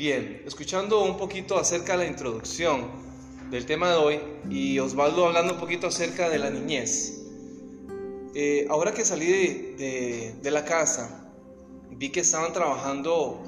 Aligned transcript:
Bien, 0.00 0.40
escuchando 0.46 1.04
un 1.04 1.18
poquito 1.18 1.58
acerca 1.58 1.92
de 1.92 1.98
la 1.98 2.06
introducción 2.06 2.86
del 3.50 3.66
tema 3.66 3.90
de 3.90 3.96
hoy 3.96 4.20
y 4.48 4.78
Osvaldo 4.78 5.26
hablando 5.26 5.52
un 5.52 5.60
poquito 5.60 5.88
acerca 5.88 6.30
de 6.30 6.38
la 6.38 6.48
niñez. 6.48 7.20
Eh, 8.34 8.66
ahora 8.70 8.94
que 8.94 9.04
salí 9.04 9.26
de, 9.26 10.50
la 10.50 10.64
casa, 10.64 11.30
vi 11.90 12.08
que 12.08 12.20
estaban 12.20 12.54
trabajando 12.54 13.42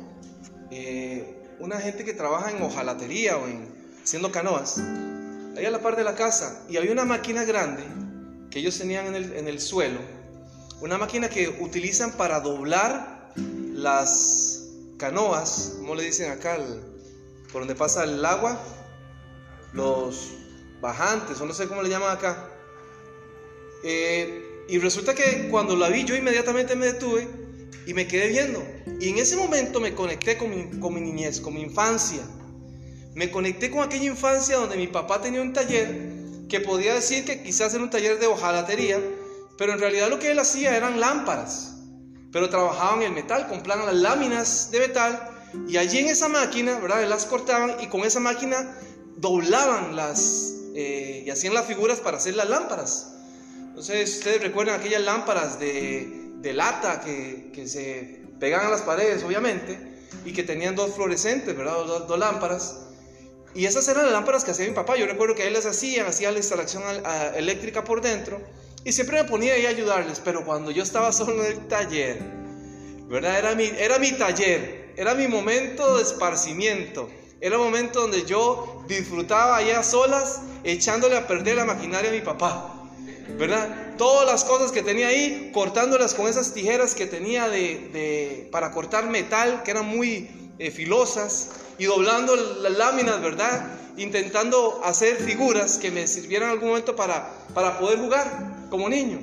eh, 0.71 1.43
una 1.59 1.81
gente 1.81 2.05
que 2.05 2.13
trabaja 2.13 2.51
en 2.51 2.63
hojalatería 2.63 3.39
o 3.39 3.47
en 3.47 3.75
haciendo 4.05 4.31
canoas, 4.31 4.77
ahí 5.57 5.65
a 5.65 5.71
la 5.71 5.81
par 5.81 5.97
de 5.97 6.05
la 6.05 6.15
casa, 6.15 6.67
y 6.69 6.77
había 6.77 6.93
una 6.93 7.07
máquina 7.07 7.45
grande 7.45 7.83
que 8.51 8.59
ellos 8.59 8.77
tenían 8.77 9.07
en 9.07 9.15
el, 9.15 9.33
en 9.37 9.49
el 9.49 9.59
suelo, 9.59 10.01
una 10.83 10.99
máquina 10.99 11.31
que 11.31 11.49
utilizan 11.49 12.13
para 12.13 12.41
doblar 12.41 13.33
las 13.73 14.52
canoas, 15.03 15.75
como 15.79 15.97
le 15.97 16.05
dicen 16.05 16.31
acá, 16.31 16.57
por 17.51 17.63
donde 17.63 17.75
pasa 17.75 18.05
el 18.05 18.25
agua, 18.25 18.57
los 19.73 20.31
bajantes, 20.81 21.41
o 21.41 21.45
no 21.45 21.53
sé 21.53 21.67
cómo 21.67 21.83
le 21.83 21.89
llaman 21.89 22.17
acá. 22.17 22.49
Eh, 23.83 24.65
y 24.69 24.79
resulta 24.79 25.13
que 25.13 25.49
cuando 25.51 25.75
la 25.75 25.89
vi 25.89 26.05
yo 26.05 26.15
inmediatamente 26.15 26.77
me 26.77 26.87
detuve 26.87 27.27
y 27.85 27.95
me 27.95 28.07
quedé 28.07 28.29
viendo. 28.29 28.65
Y 29.01 29.09
en 29.09 29.19
ese 29.19 29.35
momento 29.35 29.81
me 29.81 29.93
conecté 29.93 30.39
con 30.39 30.51
mi, 30.51 30.79
con 30.79 30.95
mi 30.95 31.01
niñez, 31.01 31.41
con 31.41 31.55
mi 31.55 31.63
infancia. 31.63 32.23
Me 33.17 33.29
conecté 33.33 33.73
con 33.73 33.81
aquella 33.81 34.05
infancia 34.05 34.57
donde 34.57 34.77
mi 34.77 34.87
papá 34.87 35.21
tenía 35.21 35.43
un 35.43 35.53
taller 35.53 36.13
que 36.49 36.61
podía 36.61 36.95
decir 36.95 37.25
que 37.25 37.43
quizás 37.43 37.75
era 37.75 37.83
un 37.83 37.91
taller 37.91 38.21
de 38.21 38.29
hojalatería, 38.29 39.01
pero 39.59 39.73
en 39.73 39.81
realidad 39.81 40.11
lo 40.11 40.21
que 40.21 40.31
él 40.31 40.39
hacía 40.39 40.77
eran 40.77 41.01
lámparas 41.01 41.72
pero 42.33 42.49
trabajaban 42.49 43.03
el 43.03 43.13
metal, 43.13 43.47
compraban 43.47 43.87
las 43.87 43.95
láminas 43.95 44.71
de 44.71 44.81
metal 44.81 45.31
y 45.69 45.77
allí 45.77 45.99
en 45.99 46.09
esa 46.09 46.29
máquina, 46.29 46.79
¿verdad? 46.79 47.07
Las 47.07 47.27
cortaban 47.27 47.77
y 47.81 47.89
con 47.89 48.01
esa 48.01 48.21
máquina 48.21 48.75
doblaban 49.17 49.95
las 49.95 50.55
eh, 50.75 51.25
y 51.27 51.31
hacían 51.31 51.53
las 51.53 51.67
figuras 51.67 52.01
para 52.01 52.17
hacer 52.17 52.35
las 52.35 52.49
lámparas. 52.49 53.09
Entonces, 53.69 54.17
ustedes 54.17 54.43
recuerdan 54.43 54.81
aquellas 54.81 55.03
lámparas 55.03 55.61
de, 55.61 56.31
de 56.37 56.53
lata 56.55 57.03
que, 57.03 57.51
que, 57.55 57.69
se 57.69 58.23
pegaban 58.41 58.67
a 58.69 58.71
las 58.71 58.83
paredes, 58.83 59.23
obviamente, 59.23 59.79
y 60.25 60.33
que 60.33 60.43
tenían 60.43 60.75
dos 60.75 60.95
fluorescentes, 60.95 61.55
¿verdad? 61.57 61.75
Dos, 61.87 62.09
dos, 62.09 62.19
lámparas. 62.19 62.77
Y 63.55 63.67
esas 63.67 63.87
eran 63.89 64.05
las 64.05 64.13
lámparas 64.13 64.45
que 64.45 64.53
hacía 64.53 64.67
mi 64.67 64.75
papá. 64.75 64.97
Yo 64.97 65.07
recuerdo 65.07 65.35
que 65.35 65.47
él 65.47 65.53
las 65.53 65.67
hacía, 65.67 66.07
hacía 66.07 66.33
la 66.33 66.39
instalación 66.39 66.83
eléctrica 67.35 67.85
por 67.85 68.01
dentro 68.01 68.41
y 68.85 68.93
siempre 68.93 69.23
me 69.23 69.29
ponía 69.29 69.55
ahí 69.55 69.67
a 69.67 69.71
ayudarles, 69.71 70.21
pero 70.25 70.45
cuando 70.45 70.71
yo 70.71 70.83
estaba 70.83 71.13
solo 71.13 71.45
en 71.45 71.53
el 71.53 71.69
taller, 71.69 72.19
¿verdad? 73.09 73.39
Era 73.39 73.55
mi, 73.55 73.65
era 73.65 73.99
mi 73.99 74.13
taller, 74.13 74.93
era 74.97 75.15
mi 75.15 75.29
momento 75.29 75.97
de 75.97 76.03
esparcimiento, 76.03 77.09
era 77.41 77.57
el 77.57 77.63
momento 77.63 78.01
donde 78.01 78.25
yo 78.25 78.85
disfrutaba 78.89 79.57
allá 79.57 79.83
solas, 79.83 80.41
echándole 80.65 81.17
a 81.17 81.27
perder 81.27 81.57
la 81.57 81.65
maquinaria 81.65 82.11
a 82.11 82.13
mi 82.13 82.23
papá, 82.23 82.89
¿verdad? 83.39 83.95
Todas 83.99 84.27
las 84.27 84.43
cosas 84.45 84.73
que 84.73 84.83
tenía 84.83 85.09
ahí, 85.09 85.53
cortándolas 85.55 86.15
con 86.15 86.27
esas 86.27 86.53
tijeras 86.53 86.95
que 86.95 87.07
tenía 87.07 87.49
de, 87.49 88.49
para 88.51 88.73
cortar 88.73 89.09
metal, 89.09 89.63
que 89.63 89.71
eran 89.71 89.87
muy 89.87 90.29
eh, 90.59 90.71
filosas, 90.73 91.51
y 91.79 91.85
doblando 91.85 92.35
las 92.35 92.73
láminas, 92.73 93.21
¿verdad? 93.21 93.79
Intentando 93.97 94.81
hacer 94.85 95.17
figuras 95.17 95.79
que 95.79 95.91
me 95.91 96.09
sirvieran 96.09 96.49
en 96.49 96.55
algún 96.55 96.71
momento 96.71 96.97
para, 96.97 97.31
para 97.55 97.79
poder 97.79 97.99
jugar 97.99 98.62
como 98.73 98.89
niño 98.89 99.21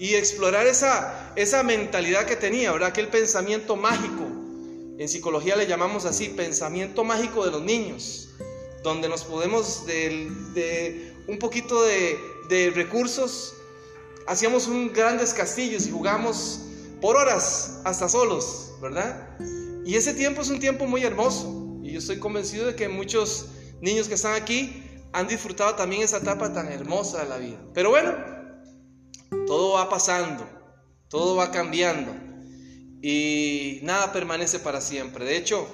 y 0.00 0.14
explorar 0.14 0.66
esa, 0.66 1.32
esa 1.36 1.62
mentalidad 1.62 2.26
que 2.26 2.34
tenía, 2.34 2.72
¿verdad? 2.72 2.88
Aquel 2.88 3.06
pensamiento 3.06 3.76
mágico. 3.76 4.24
En 4.98 5.08
psicología 5.08 5.54
le 5.54 5.68
llamamos 5.68 6.04
así, 6.04 6.30
pensamiento 6.30 7.04
mágico 7.04 7.44
de 7.44 7.52
los 7.52 7.62
niños, 7.62 8.30
donde 8.82 9.08
nos 9.08 9.22
podemos 9.22 9.86
de, 9.86 11.14
un 11.28 11.38
poquito 11.38 11.80
de, 11.84 12.18
de, 12.48 12.70
recursos, 12.70 13.54
hacíamos 14.26 14.66
un 14.66 14.92
grandes 14.92 15.32
castillos 15.32 15.86
y 15.86 15.92
jugamos 15.92 16.62
por 17.00 17.16
horas 17.16 17.78
hasta 17.84 18.08
solos, 18.08 18.72
¿verdad? 18.82 19.38
Y 19.86 19.94
ese 19.94 20.12
tiempo 20.12 20.42
es 20.42 20.50
un 20.50 20.58
tiempo 20.58 20.86
muy 20.86 21.04
hermoso 21.04 21.78
y 21.84 21.92
yo 21.92 22.00
estoy 22.00 22.18
convencido 22.18 22.66
de 22.66 22.74
que 22.74 22.88
muchos 22.88 23.46
niños 23.80 24.08
que 24.08 24.14
están 24.14 24.34
aquí 24.34 24.82
han 25.12 25.28
disfrutado 25.28 25.76
también 25.76 26.02
esa 26.02 26.16
etapa 26.16 26.52
tan 26.52 26.66
hermosa 26.72 27.22
de 27.22 27.28
la 27.28 27.36
vida. 27.36 27.58
Pero 27.74 27.90
bueno, 27.90 28.31
todo 29.46 29.74
va 29.74 29.88
pasando, 29.88 30.48
todo 31.08 31.36
va 31.36 31.50
cambiando 31.50 32.12
y 33.02 33.80
nada 33.82 34.12
permanece 34.12 34.58
para 34.58 34.80
siempre. 34.80 35.24
De 35.24 35.36
hecho, 35.36 35.66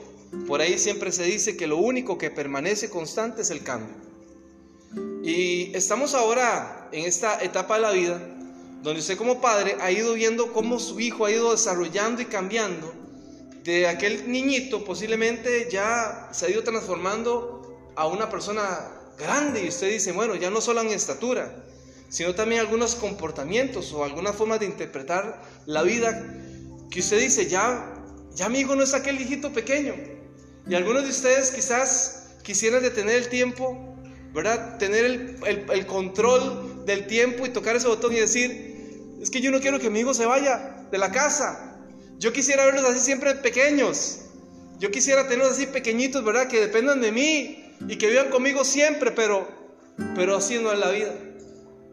por 0.46 0.60
ahí 0.60 0.78
siempre 0.78 1.12
se 1.12 1.24
dice 1.24 1.56
que 1.56 1.66
lo 1.66 1.76
único 1.76 2.18
que 2.18 2.30
permanece 2.30 2.90
constante 2.90 3.42
es 3.42 3.50
el 3.50 3.62
cambio. 3.62 3.94
Y 5.22 5.76
estamos 5.76 6.14
ahora 6.14 6.88
en 6.92 7.04
esta 7.04 7.42
etapa 7.42 7.76
de 7.76 7.82
la 7.82 7.90
vida 7.92 8.34
donde 8.82 9.00
usted 9.00 9.18
como 9.18 9.40
padre 9.40 9.76
ha 9.80 9.90
ido 9.90 10.14
viendo 10.14 10.52
cómo 10.52 10.78
su 10.78 11.00
hijo 11.00 11.26
ha 11.26 11.32
ido 11.32 11.50
desarrollando 11.50 12.22
y 12.22 12.26
cambiando. 12.26 12.92
De 13.64 13.86
aquel 13.88 14.30
niñito 14.30 14.84
posiblemente 14.84 15.68
ya 15.70 16.28
se 16.32 16.46
ha 16.46 16.50
ido 16.50 16.62
transformando 16.62 17.92
a 17.96 18.06
una 18.06 18.30
persona 18.30 18.88
grande 19.18 19.64
y 19.64 19.68
usted 19.68 19.90
dice, 19.90 20.12
bueno, 20.12 20.36
ya 20.36 20.48
no 20.50 20.60
solo 20.60 20.80
en 20.80 20.88
estatura, 20.88 21.64
sino 22.08 22.34
también 22.34 22.60
algunos 22.60 22.94
comportamientos 22.94 23.92
o 23.92 24.04
alguna 24.04 24.32
forma 24.32 24.58
de 24.58 24.66
interpretar 24.66 25.42
la 25.66 25.82
vida 25.82 26.24
que 26.90 27.00
usted 27.00 27.20
dice, 27.20 27.46
ya, 27.48 27.94
ya 28.34 28.48
mi 28.48 28.60
hijo 28.60 28.74
no 28.74 28.82
es 28.82 28.94
aquel 28.94 29.20
hijito 29.20 29.52
pequeño. 29.52 29.94
Y 30.68 30.74
algunos 30.74 31.04
de 31.04 31.10
ustedes 31.10 31.50
quizás 31.50 32.36
quisieran 32.42 32.82
detener 32.82 33.16
el 33.16 33.28
tiempo, 33.28 33.96
¿verdad? 34.32 34.78
Tener 34.78 35.04
el, 35.04 35.36
el, 35.70 35.86
control 35.86 36.84
del 36.86 37.06
tiempo 37.06 37.46
y 37.46 37.50
tocar 37.50 37.76
ese 37.76 37.88
botón 37.88 38.12
y 38.14 38.20
decir, 38.20 39.16
es 39.20 39.30
que 39.30 39.40
yo 39.40 39.50
no 39.50 39.60
quiero 39.60 39.78
que 39.78 39.90
mi 39.90 40.00
hijo 40.00 40.14
se 40.14 40.26
vaya 40.26 40.86
de 40.90 40.98
la 40.98 41.10
casa. 41.12 41.78
Yo 42.18 42.32
quisiera 42.32 42.64
verlos 42.64 42.84
así 42.84 43.00
siempre 43.00 43.34
pequeños. 43.34 44.20
Yo 44.78 44.90
quisiera 44.90 45.24
tenerlos 45.24 45.52
así 45.52 45.66
pequeñitos, 45.66 46.24
¿verdad? 46.24 46.48
Que 46.48 46.60
dependan 46.60 47.00
de 47.00 47.12
mí 47.12 47.74
y 47.88 47.96
que 47.96 48.08
vivan 48.08 48.30
conmigo 48.30 48.64
siempre, 48.64 49.10
pero, 49.10 49.48
pero 50.14 50.36
así 50.36 50.58
no 50.58 50.72
es 50.72 50.78
la 50.78 50.90
vida. 50.90 51.14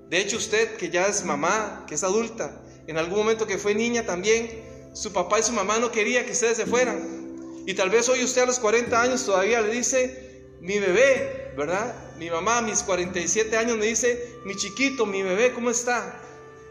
De 0.10 0.20
hecho, 0.20 0.38
usted 0.38 0.78
que 0.78 0.90
ya 0.90 1.08
es 1.08 1.24
mamá, 1.26 1.86
que 1.88 1.96
es 1.96 2.04
adulta, 2.04 2.62
en 2.88 2.98
algún 2.98 3.18
momento 3.18 3.48
que 3.48 3.58
fue 3.58 3.74
niña 3.74 4.06
también, 4.06 4.50
su 4.94 5.12
papá 5.12 5.40
y 5.40 5.44
su 5.44 5.52
mamá 5.52 5.80
no 5.80 5.92
quería 5.92 6.26
que 6.26 6.32
ustedes 6.32 6.58
se 6.58 6.66
fueran. 6.66 7.64
Y 7.66 7.74
tal 7.74 7.90
vez 7.90 8.08
hoy 8.10 8.24
usted 8.24 8.44
a 8.44 8.46
los 8.46 8.60
40 8.60 9.02
años 9.02 9.26
todavía 9.26 9.62
le 9.62 9.74
dice, 9.74 10.48
mi 10.62 10.78
bebé, 10.80 11.54
¿verdad? 11.58 11.96
Mi 12.18 12.30
mamá 12.30 12.60
a 12.60 12.62
mis 12.62 12.84
47 12.84 13.58
años 13.58 13.78
me 13.78 13.88
dice, 13.88 14.38
mi 14.46 14.56
chiquito, 14.56 15.06
mi 15.06 15.24
bebé, 15.24 15.52
¿cómo 15.54 15.70
está? 15.72 16.22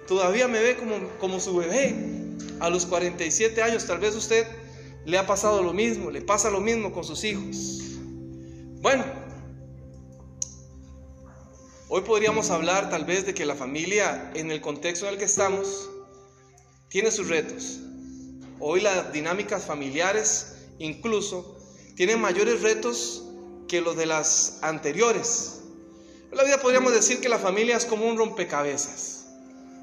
Todavía 0.06 0.46
me 0.46 0.60
ve 0.60 0.76
como, 0.76 1.08
como 1.18 1.40
su 1.40 1.56
bebé. 1.56 1.94
A 2.60 2.70
los 2.70 2.86
47 2.86 3.60
años 3.62 3.86
tal 3.86 3.98
vez 3.98 4.14
usted 4.14 4.46
le 5.04 5.18
ha 5.18 5.26
pasado 5.26 5.62
lo 5.62 5.72
mismo, 5.72 6.10
le 6.10 6.22
pasa 6.22 6.50
lo 6.50 6.60
mismo 6.60 6.92
con 6.92 7.04
sus 7.04 7.24
hijos. 7.24 7.80
Bueno, 8.80 9.04
Hoy 11.96 12.02
podríamos 12.02 12.50
hablar 12.50 12.90
tal 12.90 13.04
vez 13.04 13.24
de 13.24 13.34
que 13.34 13.46
la 13.46 13.54
familia 13.54 14.32
en 14.34 14.50
el 14.50 14.60
contexto 14.60 15.06
en 15.06 15.12
el 15.12 15.18
que 15.20 15.26
estamos 15.26 15.88
tiene 16.88 17.12
sus 17.12 17.28
retos. 17.28 17.78
Hoy 18.58 18.80
las 18.80 19.12
dinámicas 19.12 19.64
familiares 19.64 20.56
incluso 20.80 21.56
tienen 21.94 22.20
mayores 22.20 22.62
retos 22.62 23.22
que 23.68 23.80
los 23.80 23.96
de 23.96 24.06
las 24.06 24.58
anteriores. 24.62 25.60
En 26.32 26.36
la 26.36 26.42
vida 26.42 26.58
podríamos 26.58 26.92
decir 26.92 27.20
que 27.20 27.28
la 27.28 27.38
familia 27.38 27.76
es 27.76 27.84
como 27.84 28.06
un 28.06 28.18
rompecabezas. 28.18 29.26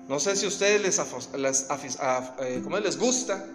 No 0.10 0.20
sé 0.20 0.36
si 0.36 0.44
a 0.44 0.50
ustedes 0.50 0.82
les, 0.82 1.00
eh, 1.00 2.62
les 2.84 2.98
gusta, 2.98 3.48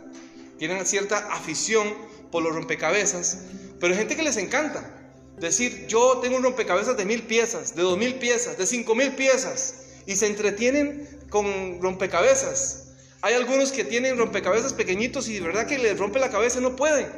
tienen 0.59 0.87
cierta 0.87 1.31
afición 1.31 1.95
por 2.33 2.43
los 2.43 2.55
rompecabezas, 2.55 3.37
pero 3.79 3.93
hay 3.93 3.99
gente 3.99 4.17
que 4.17 4.23
les 4.23 4.39
encanta. 4.39 5.06
Decir, 5.39 5.87
yo 5.87 6.19
tengo 6.23 6.39
un 6.39 6.43
rompecabezas 6.43 6.97
de 6.97 7.05
mil 7.05 7.23
piezas, 7.23 7.75
de 7.75 7.83
dos 7.83 7.99
mil 7.99 8.15
piezas, 8.15 8.57
de 8.57 8.67
cinco 8.67 8.95
mil 8.95 9.13
piezas, 9.13 9.75
y 10.07 10.17
se 10.17 10.27
entretienen 10.27 11.07
con 11.29 11.81
rompecabezas. 11.83 12.85
Hay 13.21 13.35
algunos 13.35 13.73
que 13.73 13.85
tienen 13.85 14.17
rompecabezas 14.17 14.73
pequeñitos 14.73 15.29
y 15.29 15.35
de 15.35 15.41
verdad 15.41 15.67
que 15.67 15.79
les 15.79 15.99
rompe 15.99 16.19
la 16.21 16.31
cabeza 16.31 16.59
y 16.59 16.63
no 16.63 16.77
pueden. 16.77 17.11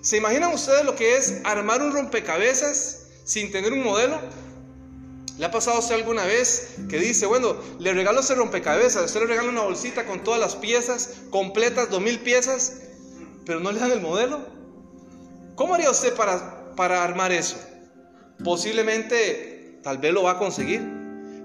¿Se 0.00 0.16
imaginan 0.16 0.52
ustedes 0.52 0.84
lo 0.84 0.96
que 0.96 1.16
es 1.16 1.40
armar 1.44 1.80
un 1.80 1.92
rompecabezas 1.92 3.06
sin 3.24 3.52
tener 3.52 3.72
un 3.72 3.84
modelo? 3.84 4.18
¿Le 5.38 5.46
ha 5.46 5.50
pasado 5.50 5.76
a 5.76 5.80
usted 5.80 5.94
alguna 5.94 6.24
vez 6.24 6.74
que 6.88 6.98
dice, 6.98 7.26
bueno, 7.26 7.56
le 7.78 7.92
regalo 7.92 8.20
ese 8.20 8.34
rompecabezas, 8.34 9.04
usted 9.04 9.20
le 9.20 9.26
regala 9.26 9.48
una 9.48 9.62
bolsita 9.62 10.06
con 10.06 10.22
todas 10.22 10.40
las 10.40 10.56
piezas 10.56 11.10
completas, 11.30 11.90
dos 11.90 12.00
mil 12.00 12.20
piezas, 12.20 12.74
pero 13.44 13.60
no 13.60 13.70
le 13.70 13.80
dan 13.80 13.92
el 13.92 14.00
modelo? 14.00 14.46
¿Cómo 15.56 15.74
haría 15.74 15.90
usted 15.90 16.14
para 16.14 16.63
para 16.74 17.02
armar 17.02 17.32
eso. 17.32 17.56
Posiblemente, 18.42 19.78
tal 19.82 19.98
vez 19.98 20.12
lo 20.12 20.22
va 20.24 20.32
a 20.32 20.38
conseguir, 20.38 20.82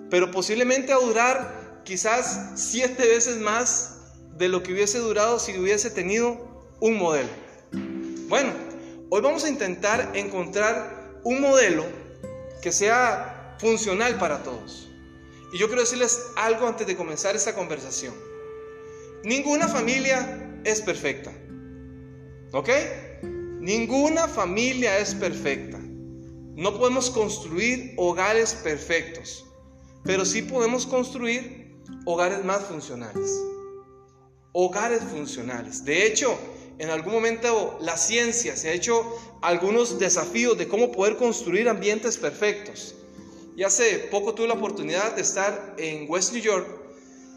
pero 0.10 0.32
posiblemente 0.32 0.92
a 0.92 0.98
durar 0.98 1.82
quizás 1.84 2.52
siete 2.56 3.08
veces 3.08 3.38
más 3.38 3.98
de 4.38 4.48
lo 4.48 4.64
que 4.64 4.74
hubiese 4.74 5.00
durado 5.00 5.40
si 5.40 5.58
hubiese 5.58 5.90
tenido 5.90 6.76
un 6.80 6.98
modelo. 6.98 7.30
Bueno, 8.28 8.52
Hoy 9.12 9.22
vamos 9.22 9.44
a 9.44 9.50
intentar 9.50 10.12
encontrar 10.14 11.20
un 11.24 11.42
modelo 11.42 11.84
que 12.62 12.72
sea 12.72 13.56
funcional 13.60 14.20
para 14.20 14.44
todos. 14.44 14.88
Y 15.52 15.58
yo 15.58 15.66
quiero 15.66 15.82
decirles 15.82 16.28
algo 16.36 16.68
antes 16.68 16.86
de 16.86 16.96
comenzar 16.96 17.36
esta 17.36 17.56
conversación. 17.56 18.14
Ninguna 19.24 19.68
familia 19.68 20.62
es 20.64 20.82
perfecta. 20.82 21.32
¿Ok? 22.52 22.70
Ninguna 23.60 24.30
familia 24.30 25.00
es 25.00 25.14
perfecta. 25.14 25.78
No 25.80 26.78
podemos 26.78 27.10
construir 27.10 27.94
hogares 27.98 28.54
perfectos, 28.54 29.46
pero 30.06 30.24
sí 30.24 30.44
podemos 30.44 30.86
construir 30.86 31.76
hogares 32.06 32.46
más 32.46 32.64
funcionales. 32.64 33.38
Hogares 34.54 35.02
funcionales. 35.04 35.84
De 35.84 36.06
hecho, 36.06 36.38
en 36.78 36.90
algún 36.90 37.12
momento 37.12 37.78
la 37.82 37.98
ciencia 37.98 38.56
se 38.56 38.70
ha 38.70 38.74
hecho 38.74 39.04
algunos 39.42 40.00
desafíos 40.00 40.58
de 40.58 40.70
cómo 40.70 40.94
poder 40.94 41.18
construir 41.18 41.68
ambientes 41.68 42.18
perfectos. 42.18 42.96
Y 43.58 43.64
hace 43.64 44.08
poco 44.10 44.34
tuve 44.34 44.48
la 44.48 44.54
oportunidad 44.54 45.18
de 45.18 45.22
estar 45.22 45.76
en 45.78 46.10
West 46.10 46.32
New 46.32 46.42
York 46.42 46.66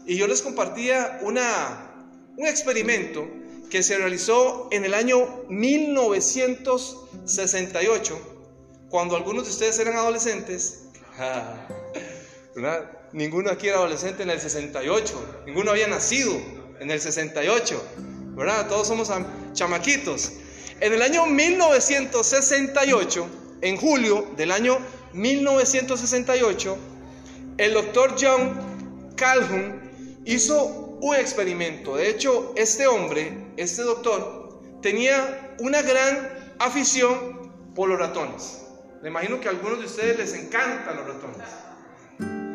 y 0.05 0.15
yo 0.15 0.27
les 0.27 0.41
compartía 0.41 1.19
una, 1.21 2.07
un 2.37 2.47
experimento 2.47 3.27
que 3.73 3.81
se 3.81 3.97
realizó 3.97 4.67
en 4.69 4.85
el 4.85 4.93
año 4.93 5.27
1968, 5.49 8.19
cuando 8.87 9.15
algunos 9.15 9.45
de 9.45 9.49
ustedes 9.49 9.79
eran 9.79 9.95
adolescentes. 9.95 10.83
Ninguno 13.13 13.49
aquí 13.49 13.69
era 13.69 13.77
adolescente 13.77 14.21
en 14.21 14.29
el 14.29 14.39
68, 14.39 15.43
ninguno 15.47 15.71
había 15.71 15.87
nacido 15.87 16.39
en 16.79 16.91
el 16.91 17.01
68. 17.01 17.83
¿verdad? 18.35 18.67
Todos 18.67 18.87
somos 18.87 19.09
chamaquitos. 19.53 20.33
En 20.79 20.93
el 20.93 21.01
año 21.01 21.25
1968, 21.25 23.27
en 23.61 23.77
julio 23.77 24.27
del 24.37 24.51
año 24.51 24.77
1968, 25.13 26.77
el 27.57 27.73
doctor 27.73 28.13
John 28.21 29.13
Calhoun 29.15 30.21
hizo 30.25 30.99
un 31.01 31.15
experimento. 31.15 31.95
De 31.95 32.11
hecho, 32.11 32.53
este 32.55 32.85
hombre, 32.85 33.42
este 33.57 33.81
doctor, 33.83 34.61
tenía 34.81 35.55
una 35.59 35.81
gran 35.81 36.55
afición 36.59 37.51
por 37.75 37.89
los 37.89 37.99
ratones. 37.99 38.61
Me 39.01 39.09
imagino 39.09 39.39
que 39.39 39.47
a 39.47 39.51
algunos 39.51 39.79
de 39.79 39.85
ustedes 39.85 40.17
les 40.17 40.33
encantan 40.33 40.95
los 40.95 41.07
ratones. 41.07 41.47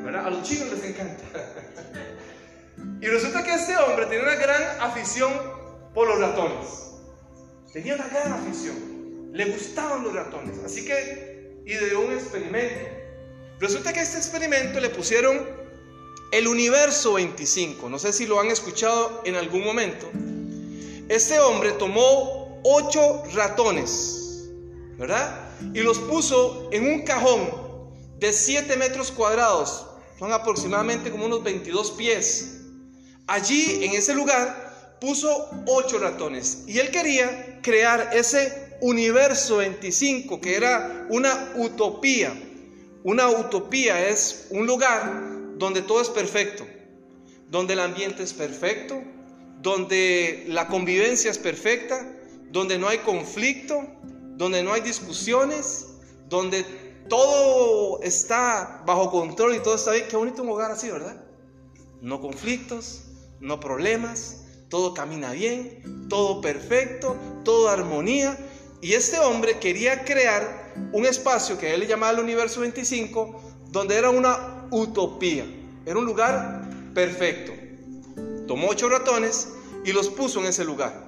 ¿verdad? 0.08 0.26
A 0.26 0.30
los 0.30 0.42
chicos 0.42 0.68
les 0.72 0.84
encanta. 0.84 1.24
y 3.00 3.06
resulta 3.06 3.44
que 3.44 3.54
este 3.54 3.76
hombre 3.76 4.06
tenía 4.06 4.22
una 4.22 4.36
gran 4.36 4.62
afición 4.80 5.30
por 5.92 6.08
los 6.08 6.18
ratones. 6.18 6.92
Tenía 7.72 7.94
una 7.94 8.08
gran 8.08 8.32
afición. 8.32 9.30
Le 9.32 9.44
gustaban 9.46 10.02
los 10.02 10.14
ratones. 10.14 10.58
Así 10.64 10.84
que 10.84 11.62
ideó 11.66 12.00
un 12.00 12.12
experimento. 12.12 12.88
Resulta 13.60 13.92
que 13.92 14.00
a 14.00 14.02
este 14.02 14.16
experimento 14.16 14.80
le 14.80 14.88
pusieron 14.88 15.46
el 16.32 16.48
universo 16.48 17.14
25. 17.14 17.88
No 17.90 17.98
sé 17.98 18.12
si 18.12 18.26
lo 18.26 18.40
han 18.40 18.46
escuchado 18.46 19.22
en 19.24 19.34
algún 19.34 19.64
momento. 19.64 20.10
Este 21.08 21.40
hombre 21.40 21.72
tomó 21.72 22.60
ocho 22.64 23.22
ratones, 23.32 24.50
¿verdad? 24.98 25.50
Y 25.72 25.80
los 25.80 25.98
puso 25.98 26.68
en 26.70 26.86
un 26.86 27.02
cajón 27.02 27.48
de 28.18 28.32
7 28.32 28.76
metros 28.76 29.10
cuadrados. 29.10 29.86
Son 30.18 30.32
aproximadamente 30.32 31.10
como 31.10 31.24
unos 31.24 31.42
22 31.42 31.92
pies. 31.92 32.60
Allí, 33.26 33.84
en 33.84 33.92
ese 33.92 34.14
lugar, 34.14 34.96
puso 35.00 35.48
ocho 35.66 35.98
ratones 35.98 36.64
y 36.66 36.78
él 36.78 36.90
quería 36.90 37.60
crear 37.62 38.10
ese 38.12 38.76
universo 38.80 39.58
25 39.58 40.40
que 40.40 40.56
era 40.56 41.06
una 41.08 41.52
utopía. 41.56 42.34
Una 43.04 43.28
utopía 43.28 44.08
es 44.08 44.48
un 44.50 44.66
lugar 44.66 45.56
donde 45.56 45.82
todo 45.82 46.02
es 46.02 46.08
perfecto, 46.08 46.66
donde 47.48 47.72
el 47.72 47.80
ambiente 47.80 48.22
es 48.22 48.32
perfecto, 48.32 49.02
donde 49.60 50.44
la 50.48 50.68
convivencia 50.68 51.30
es 51.30 51.38
perfecta, 51.38 52.14
donde 52.50 52.78
no 52.78 52.88
hay 52.88 52.98
conflicto, 52.98 53.86
donde 54.36 54.62
no 54.62 54.72
hay 54.72 54.80
discusiones, 54.80 55.86
donde 56.28 56.64
todo 57.08 58.00
está 58.02 58.82
bajo 58.86 59.10
control 59.10 59.56
y 59.56 59.60
todo 59.60 59.74
está 59.74 59.92
bien. 59.92 60.06
Qué 60.08 60.16
bonito 60.16 60.42
un 60.42 60.50
hogar 60.50 60.70
así, 60.70 60.90
¿verdad? 60.90 61.24
No 62.00 62.20
conflictos, 62.20 63.04
no 63.40 63.58
problemas, 63.58 64.44
todo 64.68 64.94
camina 64.94 65.32
bien, 65.32 66.08
todo 66.08 66.40
perfecto, 66.40 67.16
todo 67.44 67.68
armonía. 67.68 68.38
Y 68.80 68.92
este 68.92 69.18
hombre 69.18 69.58
quería 69.58 70.04
crear 70.04 70.74
un 70.92 71.04
espacio 71.04 71.58
que 71.58 71.74
él 71.74 71.80
le 71.80 71.86
llamaba 71.86 72.12
el 72.12 72.20
universo 72.20 72.60
25, 72.60 73.40
donde 73.70 73.96
era 73.96 74.10
una 74.10 74.68
utopía, 74.70 75.44
era 75.84 75.98
un 75.98 76.04
lugar 76.04 76.70
perfecto. 76.94 77.57
Tomó 78.48 78.68
ocho 78.68 78.88
ratones 78.88 79.48
y 79.84 79.92
los 79.92 80.08
puso 80.08 80.40
en 80.40 80.46
ese 80.46 80.64
lugar. 80.64 81.04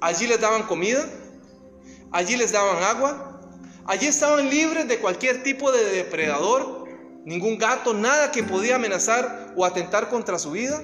Allí 0.00 0.26
les 0.26 0.40
daban 0.40 0.64
comida, 0.64 1.06
allí 2.10 2.36
les 2.36 2.52
daban 2.52 2.82
agua, 2.82 3.40
allí 3.84 4.06
estaban 4.06 4.48
libres 4.48 4.88
de 4.88 4.98
cualquier 4.98 5.42
tipo 5.42 5.70
de 5.70 5.84
depredador, 5.84 6.86
ningún 7.24 7.58
gato, 7.58 7.92
nada 7.92 8.32
que 8.32 8.42
podía 8.42 8.76
amenazar 8.76 9.52
o 9.56 9.64
atentar 9.64 10.08
contra 10.08 10.38
su 10.38 10.52
vida. 10.52 10.82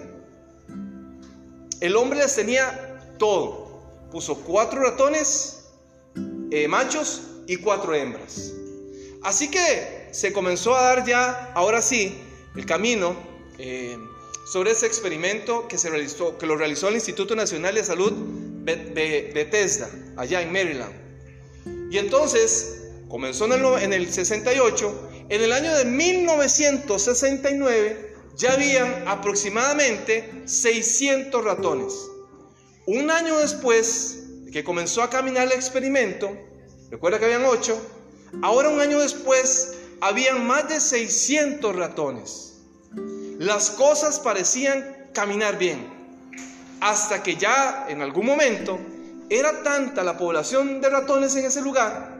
El 1.80 1.96
hombre 1.96 2.18
les 2.20 2.34
tenía 2.34 3.00
todo. 3.18 3.66
Puso 4.10 4.36
cuatro 4.42 4.82
ratones 4.82 5.64
eh, 6.50 6.68
machos 6.68 7.22
y 7.46 7.56
cuatro 7.56 7.94
hembras. 7.94 8.52
Así 9.22 9.50
que 9.50 10.08
se 10.12 10.32
comenzó 10.32 10.76
a 10.76 10.82
dar 10.82 11.06
ya, 11.06 11.52
ahora 11.54 11.82
sí, 11.82 12.16
el 12.54 12.64
camino 12.66 13.16
eh, 13.58 13.98
sobre 14.46 14.70
ese 14.70 14.86
experimento 14.86 15.66
que, 15.66 15.76
se 15.76 15.90
realizó, 15.90 16.38
que 16.38 16.46
lo 16.46 16.56
realizó 16.56 16.86
el 16.88 16.94
Instituto 16.94 17.34
Nacional 17.34 17.74
de 17.74 17.82
Salud 17.82 18.12
Bethesda, 18.62 19.90
allá 20.16 20.40
en 20.40 20.52
Maryland. 20.52 20.94
Y 21.90 21.98
entonces 21.98 22.84
comenzó 23.08 23.46
en 23.46 23.54
el, 23.54 23.64
en 23.82 23.92
el 23.92 24.12
68, 24.12 25.10
en 25.28 25.42
el 25.42 25.50
año 25.52 25.76
de 25.76 25.84
1969 25.84 28.14
ya 28.36 28.52
habían 28.52 29.08
aproximadamente 29.08 30.44
600 30.44 31.44
ratones. 31.44 31.92
Un 32.86 33.10
año 33.10 33.38
después 33.38 34.44
de 34.44 34.52
que 34.52 34.62
comenzó 34.62 35.02
a 35.02 35.10
caminar 35.10 35.48
el 35.48 35.54
experimento, 35.54 36.30
recuerda 36.88 37.18
que 37.18 37.24
habían 37.24 37.46
8, 37.46 37.76
ahora 38.42 38.68
un 38.68 38.80
año 38.80 39.00
después 39.00 39.72
habían 40.00 40.46
más 40.46 40.68
de 40.68 40.78
600 40.78 41.74
ratones. 41.74 42.52
Las 43.38 43.70
cosas 43.70 44.20
parecían 44.20 44.96
caminar 45.12 45.58
bien, 45.58 45.86
hasta 46.80 47.22
que 47.22 47.36
ya 47.36 47.86
en 47.88 48.02
algún 48.02 48.26
momento 48.26 48.78
era 49.28 49.62
tanta 49.62 50.04
la 50.04 50.16
población 50.16 50.80
de 50.80 50.88
ratones 50.88 51.34
en 51.36 51.46
ese 51.46 51.60
lugar 51.60 52.14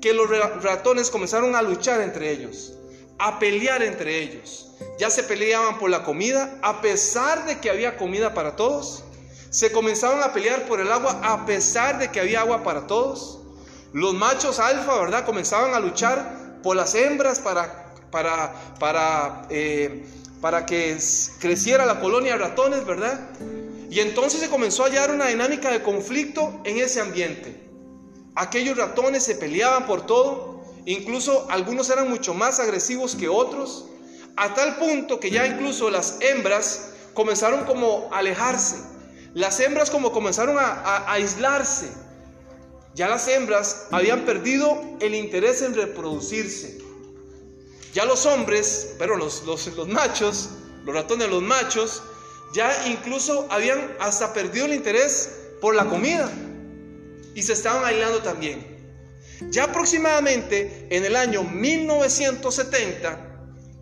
que 0.00 0.12
los 0.12 0.28
ratones 0.62 1.10
comenzaron 1.10 1.56
a 1.56 1.62
luchar 1.62 2.00
entre 2.00 2.30
ellos, 2.30 2.74
a 3.18 3.38
pelear 3.38 3.82
entre 3.82 4.22
ellos 4.22 4.68
ya 4.98 5.10
se 5.10 5.22
peleaban 5.22 5.78
por 5.78 5.90
la 5.90 6.02
comida, 6.02 6.58
a 6.62 6.80
pesar 6.80 7.46
de 7.46 7.58
que 7.58 7.70
había 7.70 7.96
comida 7.96 8.34
para 8.34 8.56
todos. 8.56 9.04
Se 9.50 9.72
comenzaban 9.72 10.22
a 10.22 10.32
pelear 10.32 10.66
por 10.66 10.80
el 10.80 10.90
agua, 10.92 11.20
a 11.22 11.46
pesar 11.46 11.98
de 11.98 12.10
que 12.10 12.20
había 12.20 12.40
agua 12.40 12.62
para 12.62 12.86
todos. 12.86 13.38
Los 13.92 14.14
machos 14.14 14.58
alfa, 14.58 14.98
¿verdad? 15.00 15.24
Comenzaban 15.24 15.74
a 15.74 15.80
luchar 15.80 16.60
por 16.62 16.76
las 16.76 16.94
hembras 16.94 17.38
para, 17.38 17.94
para, 18.10 18.52
para, 18.78 19.46
eh, 19.50 20.04
para 20.40 20.66
que 20.66 20.96
creciera 21.40 21.86
la 21.86 22.00
colonia 22.00 22.32
de 22.32 22.38
ratones, 22.38 22.84
¿verdad? 22.84 23.30
Y 23.90 24.00
entonces 24.00 24.40
se 24.40 24.48
comenzó 24.48 24.84
a 24.84 24.86
hallar 24.86 25.10
una 25.10 25.26
dinámica 25.26 25.70
de 25.70 25.82
conflicto 25.82 26.60
en 26.64 26.78
ese 26.78 27.00
ambiente. 27.00 27.68
Aquellos 28.34 28.76
ratones 28.76 29.24
se 29.24 29.34
peleaban 29.34 29.86
por 29.86 30.06
todo, 30.06 30.62
incluso 30.84 31.46
algunos 31.50 31.90
eran 31.90 32.08
mucho 32.08 32.34
más 32.34 32.60
agresivos 32.60 33.16
que 33.16 33.28
otros 33.28 33.86
a 34.38 34.54
tal 34.54 34.76
punto 34.76 35.18
que 35.18 35.30
ya 35.30 35.46
incluso 35.46 35.90
las 35.90 36.18
hembras 36.20 36.90
comenzaron 37.12 37.64
como 37.64 38.08
a 38.12 38.18
alejarse. 38.18 38.76
Las 39.34 39.58
hembras 39.58 39.90
como 39.90 40.12
comenzaron 40.12 40.56
a, 40.58 41.10
aislarse. 41.10 41.88
Ya 42.94 43.08
las 43.08 43.26
hembras 43.26 43.88
habían 43.90 44.24
perdido 44.24 44.80
el 45.00 45.16
interés 45.16 45.62
en 45.62 45.74
reproducirse. 45.74 46.78
Ya 47.92 48.04
los 48.04 48.26
hombres, 48.26 48.94
pero 48.98 49.16
los, 49.16 49.44
los, 49.44 49.88
machos, 49.88 50.50
los 50.84 50.94
ratones, 50.94 51.28
los 51.28 51.42
machos, 51.42 52.02
ya 52.52 52.86
incluso 52.88 53.46
habían 53.50 53.96
hasta 54.00 54.32
perdido 54.32 54.66
el 54.66 54.74
interés 54.74 55.30
por 55.60 55.74
la 55.74 55.86
comida. 55.86 56.30
Y 57.34 57.42
se 57.42 57.52
estaban 57.52 57.84
aislando 57.84 58.22
también. 58.22 58.78
Ya 59.50 59.64
aproximadamente 59.64 60.86
en 60.90 61.04
el 61.04 61.14
año 61.16 61.44
1970, 61.44 63.28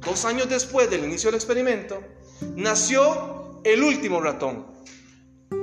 dos 0.05 0.25
años 0.25 0.49
después 0.49 0.91
del 0.91 1.05
inicio 1.05 1.31
del 1.31 1.37
experimento, 1.37 2.03
nació 2.55 3.61
el 3.65 3.83
último 3.83 4.21
ratón. 4.21 4.67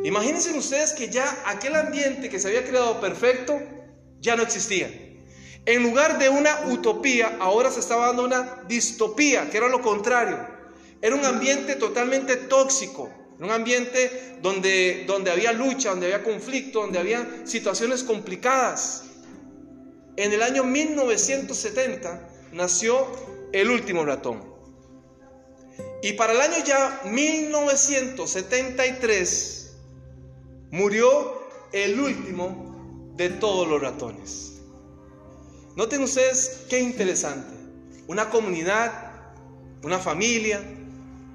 Imagínense 0.04 0.58
ustedes 0.58 0.94
que 0.94 1.10
ya 1.10 1.44
aquel 1.46 1.76
ambiente 1.76 2.30
que 2.30 2.40
se 2.40 2.48
había 2.48 2.66
creado 2.66 3.00
perfecto, 3.00 3.60
ya 4.20 4.36
no 4.36 4.44
existía. 4.44 5.13
En 5.66 5.82
lugar 5.82 6.20
de 6.20 6.28
una 6.28 6.66
utopía, 6.68 7.38
ahora 7.40 7.72
se 7.72 7.80
estaba 7.80 8.08
dando 8.08 8.26
una 8.26 8.64
distopía, 8.68 9.50
que 9.50 9.56
era 9.58 9.70
lo 9.70 9.82
contrario. 9.82 10.46
Era 11.02 11.16
un 11.16 11.24
ambiente 11.24 11.76
totalmente 11.76 12.36
tóxico, 12.36 13.10
un 13.40 13.50
ambiente 13.50 14.40
donde, 14.42 15.06
donde 15.08 15.32
había 15.32 15.54
lucha, 15.54 15.92
donde 15.92 16.08
había 16.08 16.24
conflicto, 16.24 16.82
donde 16.82 17.00
había 17.00 17.46
situaciones 17.46 18.04
complicadas. 18.04 19.06
En 20.18 20.34
el 20.34 20.44
año 20.44 20.66
1970 20.66 22.28
nació 22.52 23.08
el 23.54 23.70
último 23.70 24.04
ratón. 24.04 24.52
Y 26.02 26.12
para 26.14 26.34
el 26.34 26.42
año 26.42 26.58
ya 26.66 27.00
1973 27.06 29.76
murió 30.72 31.42
el 31.72 32.00
último 32.00 33.14
de 33.16 33.30
todos 33.30 33.68
los 33.68 33.80
ratones. 33.82 34.53
Noten 35.76 36.04
ustedes 36.04 36.66
qué 36.70 36.80
interesante. 36.80 37.56
Una 38.08 38.30
comunidad, 38.30 38.92
una 39.82 39.98
familia, 39.98 40.62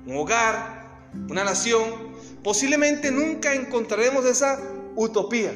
un 0.06 0.16
hogar, 0.16 1.10
una 1.28 1.42
nación. 1.42 2.16
Posiblemente 2.44 3.10
nunca 3.10 3.54
encontraremos 3.54 4.24
esa 4.24 4.60
utopía. 4.94 5.52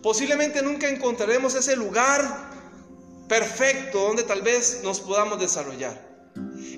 Posiblemente 0.00 0.62
nunca 0.62 0.88
encontraremos 0.88 1.56
ese 1.56 1.74
lugar 1.74 2.22
perfecto 3.28 3.98
donde 3.98 4.22
tal 4.22 4.42
vez 4.42 4.80
nos 4.84 5.00
podamos 5.00 5.40
desarrollar. 5.40 6.30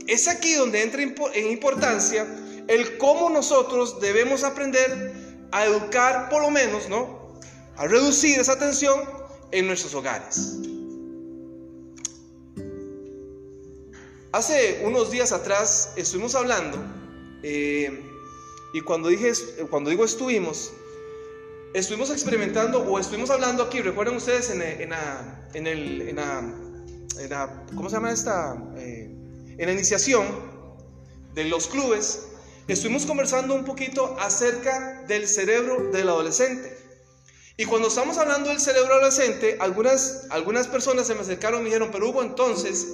Es 0.06 0.26
aquí 0.26 0.54
donde 0.54 0.82
entra 0.82 1.02
en 1.02 1.50
importancia 1.50 2.26
el 2.66 2.96
cómo 2.96 3.28
nosotros 3.28 4.00
debemos 4.00 4.42
aprender 4.42 5.12
a 5.52 5.66
educar, 5.66 6.30
por 6.30 6.40
lo 6.40 6.50
menos, 6.50 6.88
¿no? 6.88 7.36
A 7.76 7.86
reducir 7.86 8.40
esa 8.40 8.58
tensión 8.58 9.00
en 9.52 9.66
nuestros 9.66 9.94
hogares. 9.94 10.69
Hace 14.32 14.82
unos 14.84 15.10
días 15.10 15.32
atrás 15.32 15.92
estuvimos 15.96 16.37
hablando, 16.37 16.78
eh, 17.42 18.00
y 18.72 18.80
cuando, 18.82 19.08
dije, 19.08 19.32
cuando 19.70 19.90
digo 19.90 20.04
estuvimos, 20.04 20.72
estuvimos 21.75 22.10
experimentando 22.10 22.78
o 22.78 23.00
estuvimos 23.00 23.30
hablando 23.30 23.64
aquí, 23.64 23.80
recuerden 23.80 24.14
ustedes 24.14 24.50
en, 24.50 24.62
en, 24.62 25.66
el, 25.66 26.02
en, 26.08 26.16
la, 26.16 27.64
¿cómo 27.75 27.90
se 27.90 27.96
llama 27.96 28.12
esta? 28.12 28.56
Eh, 28.76 29.10
en 29.58 29.66
la 29.66 29.72
iniciación 29.72 30.25
de 31.34 31.46
los 31.46 31.66
clubes, 31.66 32.28
estuvimos 32.68 33.06
conversando 33.06 33.56
un 33.56 33.64
poquito 33.64 34.16
acerca 34.20 35.02
del 35.08 35.26
cerebro 35.26 35.90
del 35.90 36.08
adolescente. 36.08 36.78
Y 37.56 37.64
cuando 37.64 37.88
estamos 37.88 38.16
hablando 38.16 38.50
del 38.50 38.60
cerebro 38.60 38.94
adolescente, 38.94 39.56
algunas, 39.58 40.28
algunas 40.30 40.68
personas 40.68 41.08
se 41.08 41.16
me 41.16 41.22
acercaron 41.22 41.60
y 41.60 41.62
me 41.64 41.68
dijeron, 41.70 41.90
pero 41.90 42.08
Hugo, 42.08 42.22
entonces, 42.22 42.87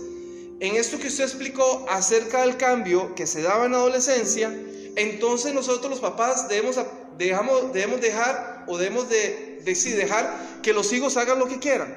en 0.59 0.77
esto 0.77 0.99
que 0.99 1.09
usted 1.09 1.25
explicó 1.25 1.87
acerca 1.89 2.41
del 2.41 2.57
cambio 2.57 3.15
que 3.15 3.27
se 3.27 3.43
daba 3.43 3.67
en 3.67 3.73
la 3.73 3.79
adolescencia, 3.79 4.55
entonces 4.97 5.53
nosotros 5.53 5.91
los 5.91 6.01
papás 6.01 6.49
debemos, 6.49 6.79
dejamos, 7.19 7.73
debemos 7.75 8.01
dejar 8.01 8.65
o 8.67 8.79
debemos 8.79 9.09
de, 9.11 9.61
dejar 9.65 10.35
que 10.63 10.73
los 10.73 10.93
hijos 10.93 11.17
hagan 11.19 11.39
lo 11.39 11.47
que 11.47 11.59
quieran, 11.59 11.95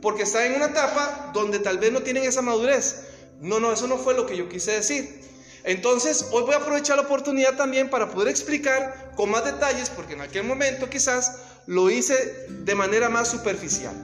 porque 0.00 0.24
están 0.24 0.46
en 0.46 0.54
una 0.56 0.66
etapa 0.66 1.30
donde 1.32 1.60
tal 1.60 1.78
vez 1.78 1.92
no 1.92 2.02
tienen 2.02 2.24
esa 2.24 2.42
madurez. 2.42 3.04
No, 3.40 3.60
no, 3.60 3.72
eso 3.72 3.86
no 3.86 3.98
fue 3.98 4.14
lo 4.14 4.26
que 4.26 4.36
yo 4.36 4.48
quise 4.48 4.72
decir. 4.72 5.20
Entonces, 5.64 6.26
hoy 6.32 6.42
voy 6.42 6.54
a 6.54 6.58
aprovechar 6.58 6.96
la 6.96 7.04
oportunidad 7.04 7.56
también 7.56 7.88
para 7.88 8.10
poder 8.10 8.28
explicar 8.28 9.12
con 9.14 9.30
más 9.30 9.44
detalles, 9.44 9.90
porque 9.90 10.14
en 10.14 10.22
aquel 10.22 10.44
momento 10.44 10.90
quizás 10.90 11.38
lo 11.66 11.88
hice 11.90 12.46
de 12.48 12.74
manera 12.74 13.08
más 13.08 13.28
superficial. 13.28 13.94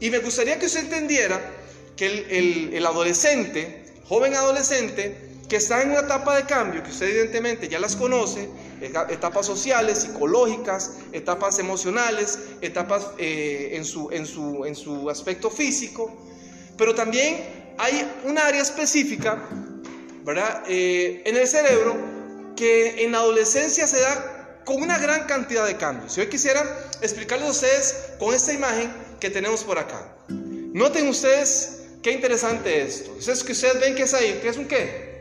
Y 0.00 0.10
me 0.10 0.18
gustaría 0.18 0.58
que 0.58 0.66
usted 0.66 0.80
entendiera 0.80 1.40
que 1.96 2.70
el, 2.72 2.86
adolescente, 2.86 3.84
joven 4.04 4.34
adolescente, 4.34 5.16
que 5.48 5.56
está 5.56 5.82
en 5.82 5.90
una 5.90 6.00
etapa 6.00 6.36
de 6.36 6.44
cambio, 6.44 6.82
que 6.82 6.90
usted 6.90 7.08
evidentemente 7.08 7.68
ya 7.68 7.78
las 7.78 7.96
conoce, 7.96 8.48
etapas 8.80 9.46
sociales, 9.46 9.98
psicológicas, 9.98 10.92
etapas 11.12 11.58
emocionales, 11.58 12.38
etapas 12.60 13.08
eh, 13.18 13.72
en, 13.74 13.84
su, 13.84 14.10
en, 14.10 14.26
su, 14.26 14.64
en 14.64 14.74
su 14.76 15.10
aspecto 15.10 15.50
físico, 15.50 16.16
pero 16.78 16.94
también 16.94 17.74
hay 17.78 18.10
un 18.24 18.38
área 18.38 18.62
específica, 18.62 19.42
¿verdad? 20.24 20.62
Eh, 20.68 21.22
en 21.26 21.36
el 21.36 21.46
cerebro 21.46 21.96
que 22.56 23.04
en 23.04 23.12
la 23.12 23.18
adolescencia 23.18 23.86
se 23.86 24.00
da 24.00 24.62
con 24.64 24.82
una 24.82 24.98
gran 24.98 25.26
cantidad 25.26 25.66
de 25.66 25.76
cambios. 25.76 26.16
Hoy 26.18 26.28
quisiera 26.28 26.62
explicarles 27.00 27.48
a 27.48 27.50
ustedes 27.50 27.96
con 28.18 28.34
esta 28.34 28.52
imagen 28.52 28.92
que 29.18 29.30
tenemos 29.30 29.64
por 29.64 29.78
acá. 29.78 30.14
Noten 30.28 31.08
ustedes 31.08 31.79
Qué 32.02 32.12
interesante 32.12 32.82
esto. 32.82 33.14
Es 33.18 33.44
que 33.44 33.52
ustedes 33.52 33.78
ven 33.80 33.94
que 33.94 34.04
es 34.04 34.14
ahí. 34.14 34.38
¿Qué 34.40 34.48
es 34.48 34.56
un 34.56 34.66
qué? 34.66 35.20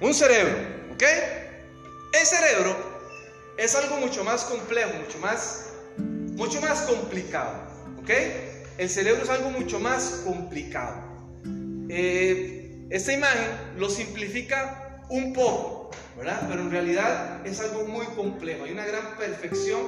Un 0.00 0.12
cerebro. 0.12 0.56
¿Ok? 0.92 1.02
El 2.12 2.26
cerebro 2.26 2.76
es 3.56 3.74
algo 3.74 3.96
mucho 3.96 4.22
más 4.22 4.44
complejo, 4.44 4.90
mucho 4.94 5.18
más, 5.18 5.70
mucho 5.96 6.60
más 6.60 6.82
complicado. 6.82 7.66
¿Ok? 7.98 8.10
El 8.76 8.90
cerebro 8.90 9.22
es 9.22 9.28
algo 9.30 9.50
mucho 9.50 9.80
más 9.80 10.22
complicado. 10.24 11.02
Eh, 11.88 12.86
esta 12.90 13.12
imagen 13.12 13.48
lo 13.78 13.88
simplifica 13.88 15.06
un 15.08 15.32
poco, 15.32 15.90
¿verdad? 16.16 16.46
Pero 16.48 16.62
en 16.62 16.70
realidad 16.70 17.46
es 17.46 17.58
algo 17.60 17.84
muy 17.84 18.06
complejo. 18.06 18.64
Hay 18.64 18.72
una 18.72 18.84
gran 18.84 19.16
perfección 19.16 19.80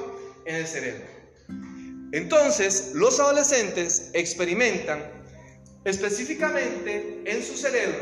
en 0.45 0.55
el 0.55 0.67
cerebro. 0.67 1.05
Entonces, 2.11 2.91
los 2.93 3.19
adolescentes 3.19 4.09
experimentan 4.13 5.22
Específicamente 5.85 7.23
en 7.25 7.43
su 7.43 7.57
cerebro 7.57 7.99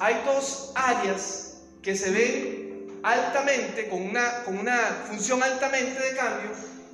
hay 0.00 0.22
dos 0.24 0.72
áreas 0.74 1.62
que 1.82 1.96
se 1.96 2.10
ven 2.10 3.00
altamente, 3.02 3.88
con 3.88 4.02
una, 4.02 4.44
con 4.44 4.58
una 4.58 5.04
función 5.08 5.42
altamente 5.42 6.00
de 6.00 6.16
cambio, 6.16 6.50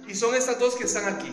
y 0.08 0.14
son 0.14 0.34
estas 0.34 0.58
dos 0.58 0.74
que 0.74 0.84
están 0.84 1.14
aquí. 1.14 1.32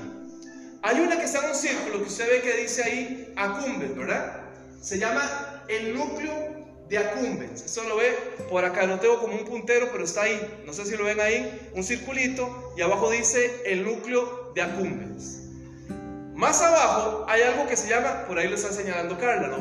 Hay 0.84 1.00
una 1.00 1.18
que 1.18 1.26
está 1.26 1.40
en 1.40 1.50
un 1.50 1.56
círculo 1.56 2.04
que 2.04 2.10
usted 2.10 2.30
ve 2.30 2.42
que 2.42 2.62
dice 2.62 2.84
ahí 2.84 3.34
accumbens, 3.36 3.96
¿verdad? 3.96 4.42
Se 4.82 5.00
llama 5.00 5.64
el 5.68 5.96
núcleo 5.96 6.32
de 6.88 6.98
accumbens. 6.98 7.64
Esto 7.64 7.84
lo 7.84 7.98
ve 7.98 8.12
por 8.50 8.64
acá, 8.64 8.86
lo 8.86 9.00
tengo 9.00 9.20
como 9.20 9.36
un 9.36 9.46
puntero, 9.46 9.90
pero 9.92 10.04
está 10.04 10.24
ahí. 10.24 10.62
No 10.66 10.74
sé 10.74 10.86
si 10.86 10.96
lo 10.96 11.06
ven 11.06 11.20
ahí, 11.20 11.70
un 11.74 11.84
circulito, 11.84 12.74
y 12.78 12.82
abajo 12.82 13.10
dice 13.10 13.64
el 13.66 13.84
núcleo 13.84 14.52
de 14.54 14.62
accumbens. 14.62 15.47
Más 16.38 16.62
abajo 16.62 17.26
hay 17.28 17.42
algo 17.42 17.66
que 17.68 17.76
se 17.76 17.90
llama, 17.90 18.26
por 18.28 18.38
ahí 18.38 18.48
lo 18.48 18.54
está 18.54 18.72
señalando 18.72 19.18
Carla, 19.18 19.48
¿no? 19.48 19.58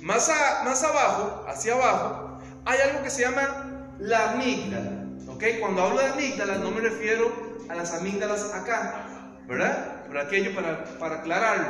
Más, 0.00 0.30
más 0.64 0.82
abajo, 0.82 1.44
hacia 1.46 1.74
abajo, 1.74 2.38
hay 2.64 2.80
algo 2.80 3.02
que 3.02 3.10
se 3.10 3.20
llama 3.20 3.92
la 3.98 4.30
amígdala. 4.30 5.04
¿Ok? 5.28 5.44
Cuando 5.60 5.82
hablo 5.82 6.00
de 6.00 6.06
amígdala 6.06 6.54
no 6.56 6.70
me 6.70 6.80
refiero 6.80 7.30
a 7.68 7.74
las 7.74 7.92
amígdalas 7.92 8.54
acá, 8.54 9.04
¿verdad? 9.46 10.06
Por 10.06 10.16
aquello 10.16 10.54
para, 10.54 10.82
para 10.98 11.16
aclararlo. 11.16 11.68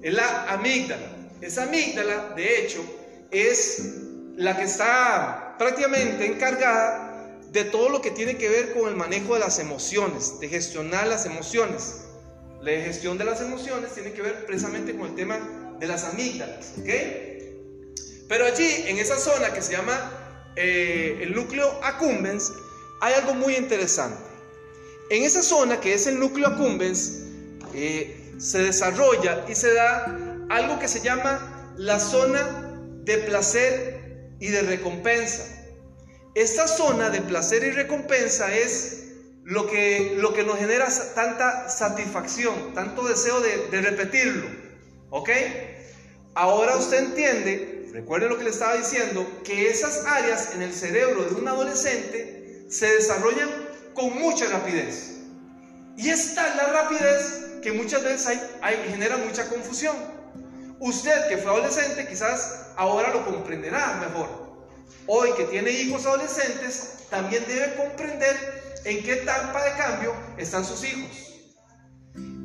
Es 0.00 0.14
la 0.14 0.46
amígdala. 0.50 1.06
Esa 1.42 1.64
amígdala, 1.64 2.30
de 2.34 2.64
hecho, 2.64 2.82
es 3.30 3.90
la 4.36 4.56
que 4.56 4.62
está 4.62 5.56
prácticamente 5.58 6.24
encargada 6.24 7.28
de 7.50 7.64
todo 7.64 7.90
lo 7.90 8.00
que 8.00 8.10
tiene 8.10 8.38
que 8.38 8.48
ver 8.48 8.72
con 8.72 8.88
el 8.88 8.96
manejo 8.96 9.34
de 9.34 9.40
las 9.40 9.58
emociones, 9.58 10.40
de 10.40 10.48
gestionar 10.48 11.08
las 11.08 11.26
emociones. 11.26 12.04
La 12.64 12.70
gestión 12.80 13.18
de 13.18 13.24
las 13.24 13.42
emociones 13.42 13.92
tiene 13.92 14.12
que 14.14 14.22
ver 14.22 14.46
precisamente 14.46 14.96
con 14.96 15.10
el 15.10 15.14
tema 15.14 15.76
de 15.78 15.86
las 15.86 16.04
amígdalas, 16.04 16.72
¿ok? 16.80 16.88
Pero 18.26 18.46
allí, 18.46 18.84
en 18.86 18.96
esa 18.96 19.18
zona 19.18 19.52
que 19.52 19.60
se 19.60 19.72
llama 19.72 20.50
eh, 20.56 21.18
el 21.20 21.34
núcleo 21.34 21.68
accumbens, 21.82 22.50
hay 23.02 23.12
algo 23.12 23.34
muy 23.34 23.56
interesante. 23.56 24.16
En 25.10 25.24
esa 25.24 25.42
zona 25.42 25.78
que 25.78 25.92
es 25.92 26.06
el 26.06 26.18
núcleo 26.18 26.48
accumbens, 26.48 27.24
eh, 27.74 28.32
se 28.38 28.62
desarrolla 28.62 29.44
y 29.46 29.54
se 29.54 29.74
da 29.74 30.46
algo 30.48 30.78
que 30.78 30.88
se 30.88 31.02
llama 31.02 31.74
la 31.76 32.00
zona 32.00 32.80
de 33.04 33.18
placer 33.18 34.30
y 34.40 34.46
de 34.46 34.62
recompensa. 34.62 35.44
Esta 36.34 36.66
zona 36.66 37.10
de 37.10 37.20
placer 37.20 37.62
y 37.62 37.72
recompensa 37.72 38.54
es 38.56 39.03
lo 39.44 39.66
que, 39.66 40.14
lo 40.16 40.32
que 40.32 40.42
nos 40.42 40.58
genera 40.58 40.88
tanta 41.14 41.68
satisfacción, 41.68 42.72
tanto 42.74 43.06
deseo 43.06 43.40
de, 43.40 43.80
repetirlo. 43.80 44.46
¿Ok? 45.10 45.30
Ahora 46.34 46.76
usted 46.76 46.98
entiende, 46.98 47.90
recuerde 47.92 48.28
lo 48.28 48.38
que 48.38 48.44
le 48.44 48.50
estaba 48.50 48.74
diciendo, 48.74 49.26
que 49.44 49.68
esas 49.68 50.04
áreas 50.06 50.54
en 50.54 50.62
el 50.62 50.72
cerebro 50.72 51.24
de 51.24 51.34
un 51.34 51.46
adolescente 51.46 52.64
se 52.68 52.86
desarrollan 52.86 53.50
con 53.94 54.18
mucha 54.18 54.46
rapidez. 54.46 55.18
Y 55.96 56.08
es 56.08 56.34
la 56.34 56.66
rapidez 56.72 57.60
que 57.62 57.72
muchas 57.72 58.02
veces 58.02 58.40
hay, 58.62 58.76
genera 58.88 59.18
mucha 59.18 59.48
confusión. 59.48 59.94
Usted 60.80 61.28
que 61.28 61.36
fue 61.36 61.52
adolescente 61.52 62.06
quizás 62.08 62.72
ahora 62.76 63.10
lo 63.10 63.24
comprenderá 63.24 63.98
mejor. 64.00 64.28
Hoy 65.06 65.32
que 65.36 65.44
tiene 65.44 65.70
hijos 65.70 66.04
adolescentes, 66.06 66.94
también 67.10 67.44
debe 67.46 67.74
comprender 67.76 68.53
en 68.84 69.02
qué 69.02 69.14
etapa 69.14 69.64
de 69.64 69.72
cambio 69.76 70.14
están 70.36 70.64
sus 70.64 70.84
hijos. 70.84 71.30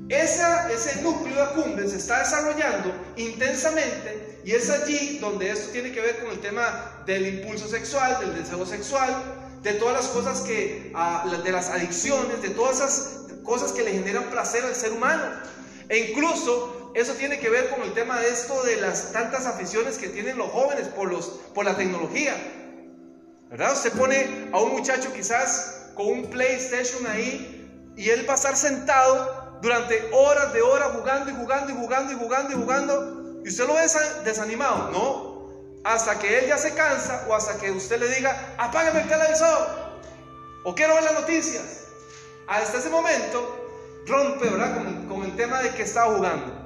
ese 0.10 1.02
núcleo 1.04 1.36
de 1.36 1.42
acumbe 1.42 1.88
se 1.88 1.98
está 1.98 2.20
desarrollando 2.20 2.92
intensamente 3.16 4.42
y 4.44 4.52
es 4.52 4.70
allí 4.70 5.20
donde 5.20 5.52
esto 5.52 5.72
tiene 5.72 5.92
que 5.92 6.02
ver 6.02 6.20
con 6.20 6.32
el 6.32 6.40
tema 6.40 7.04
del 7.06 7.28
impulso 7.28 7.68
sexual, 7.68 8.20
del 8.20 8.42
deseo 8.42 8.66
sexual, 8.66 9.14
de 9.62 9.74
todas 9.74 9.94
las 9.94 10.08
cosas 10.08 10.42
que, 10.42 10.92
ah, 10.96 11.26
de 11.44 11.52
las 11.52 11.70
adicciones, 11.70 12.42
de 12.42 12.50
todas 12.50 12.78
esas 12.78 13.44
cosas 13.44 13.72
que 13.74 13.84
le 13.84 13.92
generan 13.92 14.24
placer 14.30 14.64
al 14.64 14.74
ser 14.74 14.94
humano. 14.94 15.26
E 15.90 15.98
incluso 15.98 16.92
eso 16.96 17.14
tiene 17.14 17.40
que 17.40 17.50
ver 17.50 17.70
con 17.70 17.82
el 17.84 17.94
tema 17.94 18.20
de 18.20 18.30
esto 18.30 18.64
de 18.64 18.78
las 18.78 19.12
tantas 19.12 19.46
aficiones 19.46 19.98
que 19.98 20.08
tienen 20.08 20.38
los 20.38 20.50
jóvenes 20.50 20.88
por, 20.88 21.12
los, 21.12 21.26
por 21.54 21.66
la 21.66 21.76
tecnología. 21.76 22.36
¿Verdad? 23.50 23.74
Usted 23.74 23.92
pone 23.94 24.50
a 24.54 24.60
un 24.60 24.72
muchacho 24.74 25.12
quizás 25.14 25.79
con 26.00 26.08
un 26.08 26.30
PlayStation 26.30 27.06
ahí 27.08 27.94
y 27.98 28.10
él 28.10 28.26
va 28.26 28.32
a 28.32 28.36
estar 28.38 28.56
sentado 28.56 29.60
durante 29.62 30.10
horas 30.14 30.54
de 30.54 30.62
horas 30.62 30.92
jugando 30.94 31.30
y 31.30 31.36
jugando 31.36 31.74
y 31.74 31.76
jugando 31.76 32.14
y 32.14 32.16
jugando 32.16 32.52
y 32.54 32.56
jugando 32.56 33.42
y 33.44 33.50
usted 33.50 33.68
lo 33.68 33.74
ve 33.74 33.82
desanimado, 34.24 34.92
¿no? 34.92 35.82
Hasta 35.84 36.18
que 36.18 36.40
él 36.40 36.48
ya 36.48 36.58
se 36.58 36.74
cansa 36.74 37.26
o 37.28 37.36
hasta 37.36 37.58
que 37.58 37.70
usted 37.72 38.00
le 38.00 38.08
diga, 38.16 38.56
apágame 38.58 39.02
el 39.02 39.10
televisor 39.10 39.68
o 40.64 40.74
quiero 40.74 40.96
ver 40.96 41.04
las 41.04 41.16
noticias. 41.16 41.88
Hasta 42.48 42.78
ese 42.78 42.90
momento 42.90 44.02
rompe, 44.08 44.50
¿verdad? 44.50 45.06
Con, 45.10 45.24
el 45.24 45.36
tema 45.36 45.62
de 45.62 45.72
que 45.72 45.84
estaba 45.84 46.16
jugando. 46.16 46.66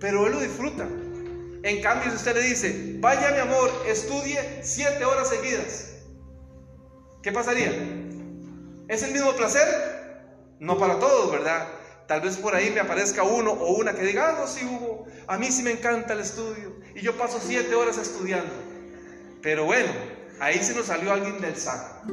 Pero 0.00 0.26
él 0.26 0.32
lo 0.32 0.40
disfruta. 0.40 0.84
En 1.62 1.82
cambio, 1.82 2.10
si 2.10 2.16
usted 2.16 2.34
le 2.36 2.42
dice, 2.42 2.96
vaya 3.00 3.32
mi 3.32 3.38
amor, 3.38 3.70
estudie 3.86 4.60
siete 4.62 5.04
horas 5.04 5.28
seguidas, 5.28 5.90
¿qué 7.22 7.32
pasaría? 7.32 8.01
¿Es 8.88 9.02
el 9.02 9.12
mismo 9.12 9.32
placer? 9.34 9.66
No 10.58 10.78
para 10.78 10.98
todos, 10.98 11.30
¿verdad? 11.32 11.66
Tal 12.06 12.20
vez 12.20 12.36
por 12.36 12.54
ahí 12.54 12.70
me 12.70 12.80
aparezca 12.80 13.22
uno 13.22 13.52
o 13.52 13.74
una 13.74 13.94
que 13.94 14.02
diga, 14.02 14.30
ah, 14.30 14.36
no, 14.38 14.46
sí, 14.46 14.64
Hugo, 14.64 15.06
a 15.26 15.38
mí 15.38 15.50
sí 15.50 15.62
me 15.62 15.70
encanta 15.70 16.12
el 16.12 16.20
estudio 16.20 16.74
y 16.94 17.00
yo 17.00 17.16
paso 17.16 17.40
siete 17.44 17.74
horas 17.74 17.96
estudiando. 17.98 18.52
Pero 19.40 19.64
bueno, 19.64 19.90
ahí 20.40 20.62
se 20.62 20.74
nos 20.74 20.86
salió 20.86 21.12
alguien 21.12 21.40
del 21.40 21.56
saco. 21.56 22.06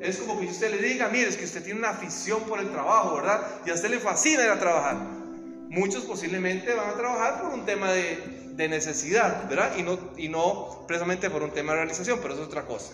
Es 0.00 0.18
como 0.18 0.40
que 0.40 0.46
usted 0.46 0.70
le 0.70 0.86
diga, 0.86 1.08
mire, 1.08 1.28
es 1.28 1.36
que 1.36 1.44
usted 1.44 1.62
tiene 1.62 1.78
una 1.78 1.90
afición 1.90 2.42
por 2.42 2.58
el 2.58 2.70
trabajo, 2.70 3.16
¿verdad? 3.16 3.40
Y 3.64 3.70
a 3.70 3.74
usted 3.74 3.88
le 3.88 4.00
fascina 4.00 4.44
ir 4.44 4.50
a 4.50 4.58
trabajar. 4.58 4.96
Muchos 4.96 6.04
posiblemente 6.04 6.74
van 6.74 6.90
a 6.90 6.94
trabajar 6.94 7.40
por 7.40 7.54
un 7.54 7.64
tema 7.64 7.90
de, 7.92 8.50
de 8.54 8.68
necesidad, 8.68 9.48
¿verdad? 9.48 9.76
Y 9.76 9.82
no, 9.82 9.98
y 10.16 10.28
no 10.28 10.84
precisamente 10.86 11.30
por 11.30 11.42
un 11.42 11.52
tema 11.52 11.72
de 11.72 11.78
realización, 11.78 12.18
pero 12.20 12.34
es 12.34 12.40
otra 12.40 12.66
cosa. 12.66 12.92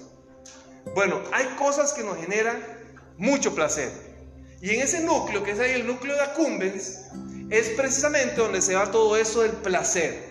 Bueno, 0.95 1.21
hay 1.33 1.47
cosas 1.59 1.93
que 1.93 2.05
nos 2.05 2.17
generan 2.19 2.63
mucho 3.19 3.55
placer. 3.55 3.91
Y 4.61 4.71
en 4.71 4.81
ese 4.81 5.01
núcleo, 5.01 5.45
que 5.45 5.53
es 5.53 5.61
ahí 5.61 5.73
el 5.73 5.87
núcleo 5.87 6.15
de 6.15 6.23
accumbens, 6.23 7.01
es 7.51 7.69
precisamente 7.71 8.37
donde 8.37 8.63
se 8.63 8.75
va 8.75 8.91
todo 8.91 9.17
eso 9.17 9.43
del 9.43 9.53
placer. 9.53 10.29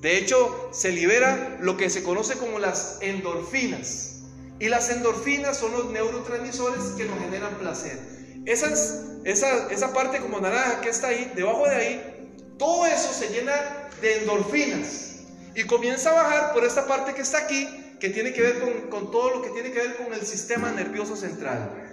De 0.00 0.16
hecho, 0.16 0.70
se 0.72 0.90
libera 0.90 1.58
lo 1.60 1.76
que 1.76 1.90
se 1.90 2.02
conoce 2.02 2.34
como 2.34 2.58
las 2.58 2.98
endorfinas. 3.00 4.20
Y 4.60 4.68
las 4.68 4.90
endorfinas 4.90 5.56
son 5.56 5.72
los 5.72 5.90
neurotransmisores 5.90 6.82
que 6.96 7.04
nos 7.04 7.18
generan 7.20 7.54
placer. 7.58 7.98
esa, 8.46 9.68
esa 9.70 9.92
parte 9.92 10.18
como 10.18 10.40
naranja 10.40 10.80
que 10.80 10.88
está 10.88 11.08
ahí, 11.08 11.30
debajo 11.34 11.66
de 11.66 11.76
ahí, 11.76 12.34
todo 12.58 12.86
eso 12.86 13.12
se 13.12 13.28
llena 13.28 13.52
de 14.00 14.18
endorfinas. 14.18 15.16
Y 15.54 15.64
comienza 15.64 16.10
a 16.10 16.22
bajar 16.22 16.52
por 16.52 16.64
esta 16.64 16.86
parte 16.86 17.14
que 17.14 17.22
está 17.22 17.38
aquí, 17.38 17.68
que 18.00 18.10
tiene 18.10 18.32
que 18.32 18.42
ver 18.42 18.60
con, 18.60 18.72
con 18.90 19.10
todo 19.10 19.30
lo 19.30 19.42
que 19.42 19.50
tiene 19.50 19.70
que 19.72 19.78
ver 19.78 19.96
con 19.96 20.12
el 20.12 20.24
sistema 20.24 20.70
nervioso 20.70 21.16
central. 21.16 21.87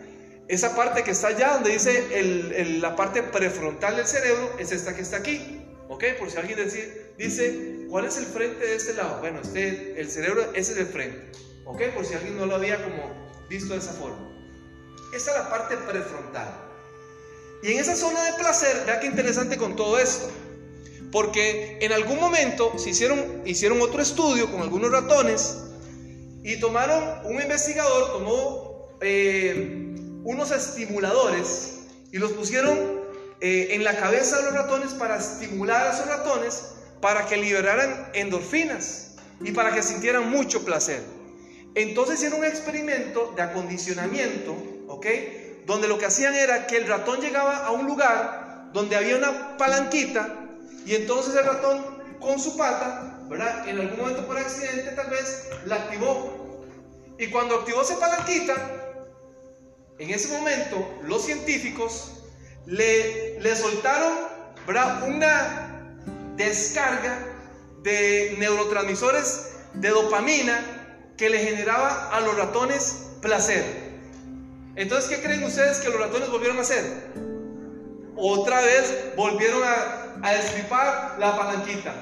Esa 0.47 0.75
parte 0.75 1.03
que 1.03 1.11
está 1.11 1.29
allá, 1.29 1.53
donde 1.53 1.71
dice 1.71 2.19
el, 2.19 2.81
la 2.81 2.95
parte 2.95 3.23
prefrontal 3.23 3.95
del 3.95 4.05
cerebro, 4.05 4.51
es 4.59 4.71
esta 4.71 4.95
que 4.95 5.01
está 5.01 5.17
aquí. 5.17 5.61
¿Ok? 5.87 6.03
Por 6.19 6.29
si 6.29 6.37
alguien 6.37 6.63
dice, 6.63 7.13
dice, 7.17 7.87
¿cuál 7.89 8.05
es 8.05 8.17
el 8.17 8.25
frente 8.25 8.65
de 8.65 8.75
este 8.75 8.93
lado? 8.93 9.19
Bueno, 9.19 9.39
este, 9.41 9.99
el 9.99 10.09
cerebro, 10.09 10.43
ese 10.53 10.73
es 10.73 10.77
el 10.77 10.87
frente. 10.87 11.31
¿Ok? 11.65 11.81
Por 11.95 12.05
si 12.05 12.13
alguien 12.13 12.37
no 12.37 12.45
lo 12.45 12.55
había 12.55 12.83
como 12.83 13.25
visto 13.49 13.73
de 13.73 13.79
esa 13.79 13.93
forma. 13.93 14.31
Esta 15.13 15.31
es 15.31 15.37
la 15.37 15.49
parte 15.49 15.77
prefrontal. 15.77 16.65
Y 17.63 17.71
en 17.71 17.79
esa 17.79 17.95
zona 17.95 18.23
de 18.25 18.33
placer, 18.33 18.83
vea 18.85 18.99
qué 18.99 19.07
interesante 19.07 19.57
con 19.57 19.75
todo 19.75 19.97
esto. 19.97 20.29
Porque 21.11 21.79
en 21.81 21.91
algún 21.93 22.19
momento 22.19 22.77
se 22.77 22.89
hicieron, 22.91 23.41
hicieron 23.45 23.81
otro 23.81 24.01
estudio 24.01 24.51
con 24.51 24.61
algunos 24.61 24.91
ratones 24.91 25.57
y 26.43 26.59
tomaron, 26.59 27.25
un 27.25 27.41
investigador 27.41 28.11
tomó 28.11 28.89
eh, 29.01 29.95
unos 30.25 30.51
estimuladores 30.51 31.75
y 32.11 32.17
los 32.17 32.31
pusieron 32.33 32.77
eh, 33.39 33.69
en 33.71 33.83
la 33.83 33.95
cabeza 33.95 34.37
de 34.37 34.43
los 34.43 34.53
ratones 34.53 34.93
para 34.93 35.17
estimular 35.17 35.87
a 35.87 35.93
esos 35.93 36.07
ratones 36.07 36.63
para 36.99 37.27
que 37.27 37.37
liberaran 37.37 38.09
endorfinas 38.13 39.15
y 39.41 39.51
para 39.51 39.71
que 39.71 39.83
sintieran 39.83 40.29
mucho 40.31 40.65
placer. 40.65 41.03
Entonces 41.75 42.15
hicieron 42.15 42.39
un 42.39 42.45
experimento 42.45 43.33
de 43.35 43.43
acondicionamiento, 43.43 44.55
¿ok? 44.87 45.05
Donde 45.67 45.87
lo 45.87 45.99
que 45.99 46.05
hacían 46.05 46.33
era 46.33 46.65
que 46.65 46.77
el 46.77 46.87
ratón 46.87 47.21
llegaba 47.21 47.65
a 47.65 47.71
un 47.71 47.85
lugar 47.85 48.71
donde 48.73 48.95
había 48.95 49.17
una 49.17 49.57
palanquita 49.57 50.27
y 50.87 50.95
entonces 50.95 51.35
el 51.35 51.45
ratón 51.45 51.85
con 52.19 52.39
su 52.39 52.57
pata, 52.57 53.19
¿verdad? 53.29 53.67
En 53.67 53.79
algún 53.79 53.99
momento 53.99 54.25
por 54.25 54.37
accidente 54.37 54.89
tal 54.91 55.09
vez 55.11 55.49
la 55.65 55.75
activó. 55.75 56.65
Y 57.19 57.27
cuando 57.27 57.55
activó 57.55 57.83
esa 57.83 57.99
palanquita, 57.99 58.84
en 59.99 60.09
ese 60.09 60.29
momento 60.29 60.99
los 61.03 61.23
científicos 61.25 62.11
le, 62.65 63.55
soltaron. 63.55 64.35
Una 65.07 65.93
descarga 66.35 67.19
de 67.83 68.35
neurotransmisores 68.39 69.51
de 69.75 69.89
dopamina 69.89 70.59
que 71.17 71.29
le 71.29 71.37
generaba 71.37 72.09
a 72.11 72.19
los 72.21 72.35
ratones 72.35 73.11
placer. 73.21 73.63
Entonces, 74.75 75.09
¿qué 75.09 75.23
creen 75.23 75.43
ustedes 75.43 75.77
que 75.77 75.89
los 75.89 75.99
ratones 75.99 76.31
volvieron 76.31 76.57
a 76.57 76.61
hacer? 76.61 76.83
Otra 78.15 78.59
vez 78.61 79.13
volvieron 79.15 79.61
a, 79.63 80.15
a 80.23 81.17
la 81.19 81.37
palanquita. 81.37 81.93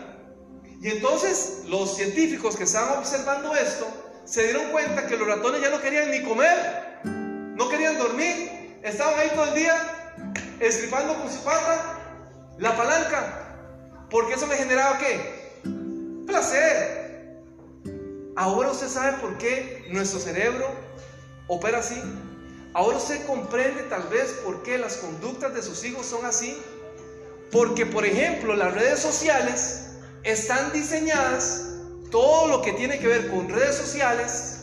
Y 0.82 0.90
entonces 0.90 1.64
los 1.68 1.98
científicos 1.98 2.56
que 2.56 2.64
estaban 2.64 2.98
observando 3.00 3.54
esto 3.56 3.86
se 4.26 4.44
dieron 4.44 4.72
cuenta 4.72 5.06
que 5.06 5.18
los 5.18 5.28
ratones 5.28 5.62
ya 5.62 5.70
no 5.70 5.82
querían 5.82 6.12
ni 6.12 6.24
comer, 6.24 6.93
no 7.56 7.70
querían 7.70 7.98
dormir, 7.98 8.80
estaban 8.84 9.20
ahí 9.20 9.30
todo 9.36 9.46
el 9.46 9.56
día 9.56 10.14
estripando 10.60 11.16
con 11.16 11.32
su 11.32 11.44
pata 11.44 12.00
la 12.58 12.76
palanca, 12.78 13.58
porque 14.10 14.34
eso 14.34 14.48
le 14.48 14.56
generaba 14.56 14.98
qué? 14.98 15.62
Placer. 16.28 17.42
Ahora 18.36 18.72
usted 18.72 18.88
sabe 18.88 19.18
por 19.18 19.38
qué 19.38 19.86
nuestro 19.90 20.20
cerebro 20.20 20.68
opera 21.48 21.80
así. 21.80 22.02
Ahora 22.74 22.98
usted 22.98 23.26
comprende 23.28 23.84
tal 23.84 24.08
vez 24.10 24.32
por 24.44 24.64
qué 24.64 24.78
las 24.78 24.98
conductas 24.98 25.54
de 25.54 25.62
sus 25.62 25.84
hijos 25.84 26.06
son 26.06 26.26
así. 26.26 26.58
Porque, 27.52 27.86
por 27.86 28.04
ejemplo, 28.04 28.56
las 28.56 28.74
redes 28.74 29.00
sociales 29.00 29.86
están 30.24 30.72
diseñadas, 30.74 31.66
todo 32.10 32.48
lo 32.48 32.62
que 32.64 32.74
tiene 32.74 32.98
que 32.98 33.08
ver 33.08 33.30
con 33.30 33.50
redes 33.50 33.76
sociales, 33.76 34.62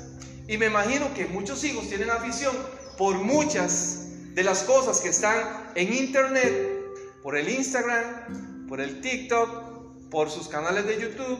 y 0.49 0.59
me 0.59 0.67
imagino 0.67 1.15
que 1.15 1.27
muchos 1.27 1.63
hijos 1.63 1.89
tienen 1.89 2.11
afición 2.11 2.57
por 3.01 3.17
muchas 3.17 4.09
de 4.35 4.45
las 4.45 4.63
cosas 4.65 5.01
que 5.01 5.09
están 5.09 5.73
en 5.75 5.91
Internet, 5.91 6.85
por 7.23 7.35
el 7.35 7.49
Instagram, 7.49 8.67
por 8.69 8.79
el 8.79 9.01
TikTok, 9.01 10.11
por 10.11 10.29
sus 10.29 10.49
canales 10.49 10.87
de 10.87 11.01
YouTube, 11.01 11.39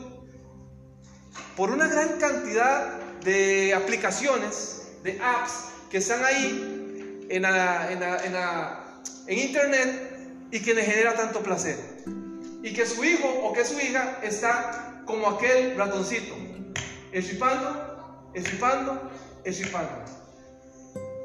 por 1.55 1.69
una 1.69 1.87
gran 1.87 2.17
cantidad 2.17 2.99
de 3.23 3.75
aplicaciones, 3.75 4.87
de 5.03 5.21
apps 5.21 5.65
que 5.91 5.99
están 5.99 6.25
ahí 6.25 7.27
en, 7.29 7.45
internet 9.27 10.47
y 10.49 10.63
que 10.63 10.73
le 10.73 10.83
genera 10.83 11.13
tanto 11.13 11.43
placer. 11.43 11.77
Y 12.63 12.73
que 12.73 12.87
su 12.87 13.03
hijo 13.03 13.27
o 13.43 13.53
que 13.53 13.65
su 13.65 13.79
hija 13.79 14.17
está 14.23 15.03
como 15.05 15.27
aquel 15.27 15.77
ratoncito, 15.77 16.33
estripando, 17.11 18.31
estripando, 18.33 19.11
estripando. 19.43 20.20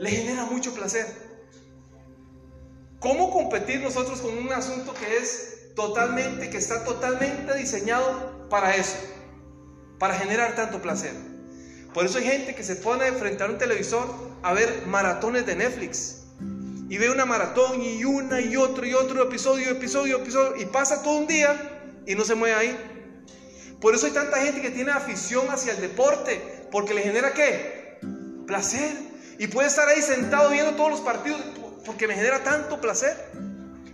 Le 0.01 0.11
genera 0.11 0.45
mucho 0.45 0.75
placer. 0.75 1.07
¿Cómo 3.01 3.31
competir 3.31 3.81
nosotros 3.81 4.21
con 4.21 4.37
un 4.37 4.53
asunto 4.53 4.95
que 4.95 5.17
es 5.19 5.75
totalmente, 5.75 6.51
que 6.51 6.59
está 6.59 6.85
totalmente 6.85 7.55
diseñado 7.57 8.49
para 8.49 8.75
eso? 8.77 8.97
para 9.99 10.15
generar 10.15 10.55
tanto 10.55 10.81
placer. 10.81 11.13
Por 11.95 12.05
eso 12.05 12.19
hay 12.19 12.25
gente 12.25 12.55
que 12.55 12.63
se 12.63 12.77
pone 12.77 13.11
frente 13.13 13.43
a 13.43 13.47
un 13.47 13.59
televisor 13.59 14.07
a 14.43 14.53
ver 14.53 14.87
maratones 14.87 15.47
de 15.47 15.57
Netflix. 15.57 16.23
Y 16.89 16.99
ve 16.99 17.11
una 17.11 17.25
maratón 17.25 17.83
y 17.83 18.05
una 18.05 18.41
y 18.41 18.57
otro 18.57 18.87
y 18.87 18.95
otro 18.95 19.23
episodio, 19.23 19.71
episodio, 19.71 20.19
episodio. 20.19 20.63
Y 20.63 20.67
pasa 20.67 21.03
todo 21.03 21.17
un 21.17 21.27
día 21.27 22.03
y 22.07 22.15
no 22.15 22.25
se 22.25 22.35
mueve 22.35 22.55
ahí. 22.55 22.79
Por 23.81 23.95
eso 23.95 24.07
hay 24.07 24.13
tanta 24.13 24.41
gente 24.41 24.61
que 24.61 24.71
tiene 24.71 24.93
afición 24.93 25.49
hacia 25.51 25.73
el 25.73 25.81
deporte. 25.81 26.69
Porque 26.71 26.95
le 26.95 27.03
genera 27.03 27.33
qué? 27.33 27.99
Placer. 28.47 28.93
Y 29.39 29.49
puede 29.49 29.69
estar 29.69 29.89
ahí 29.89 30.03
sentado 30.03 30.51
viendo 30.51 30.73
todos 30.73 30.91
los 30.91 31.01
partidos 31.01 31.41
porque 31.85 32.09
me 32.09 32.15
genera 32.15 32.43
tanto 32.43 32.81
placer. 32.81 33.17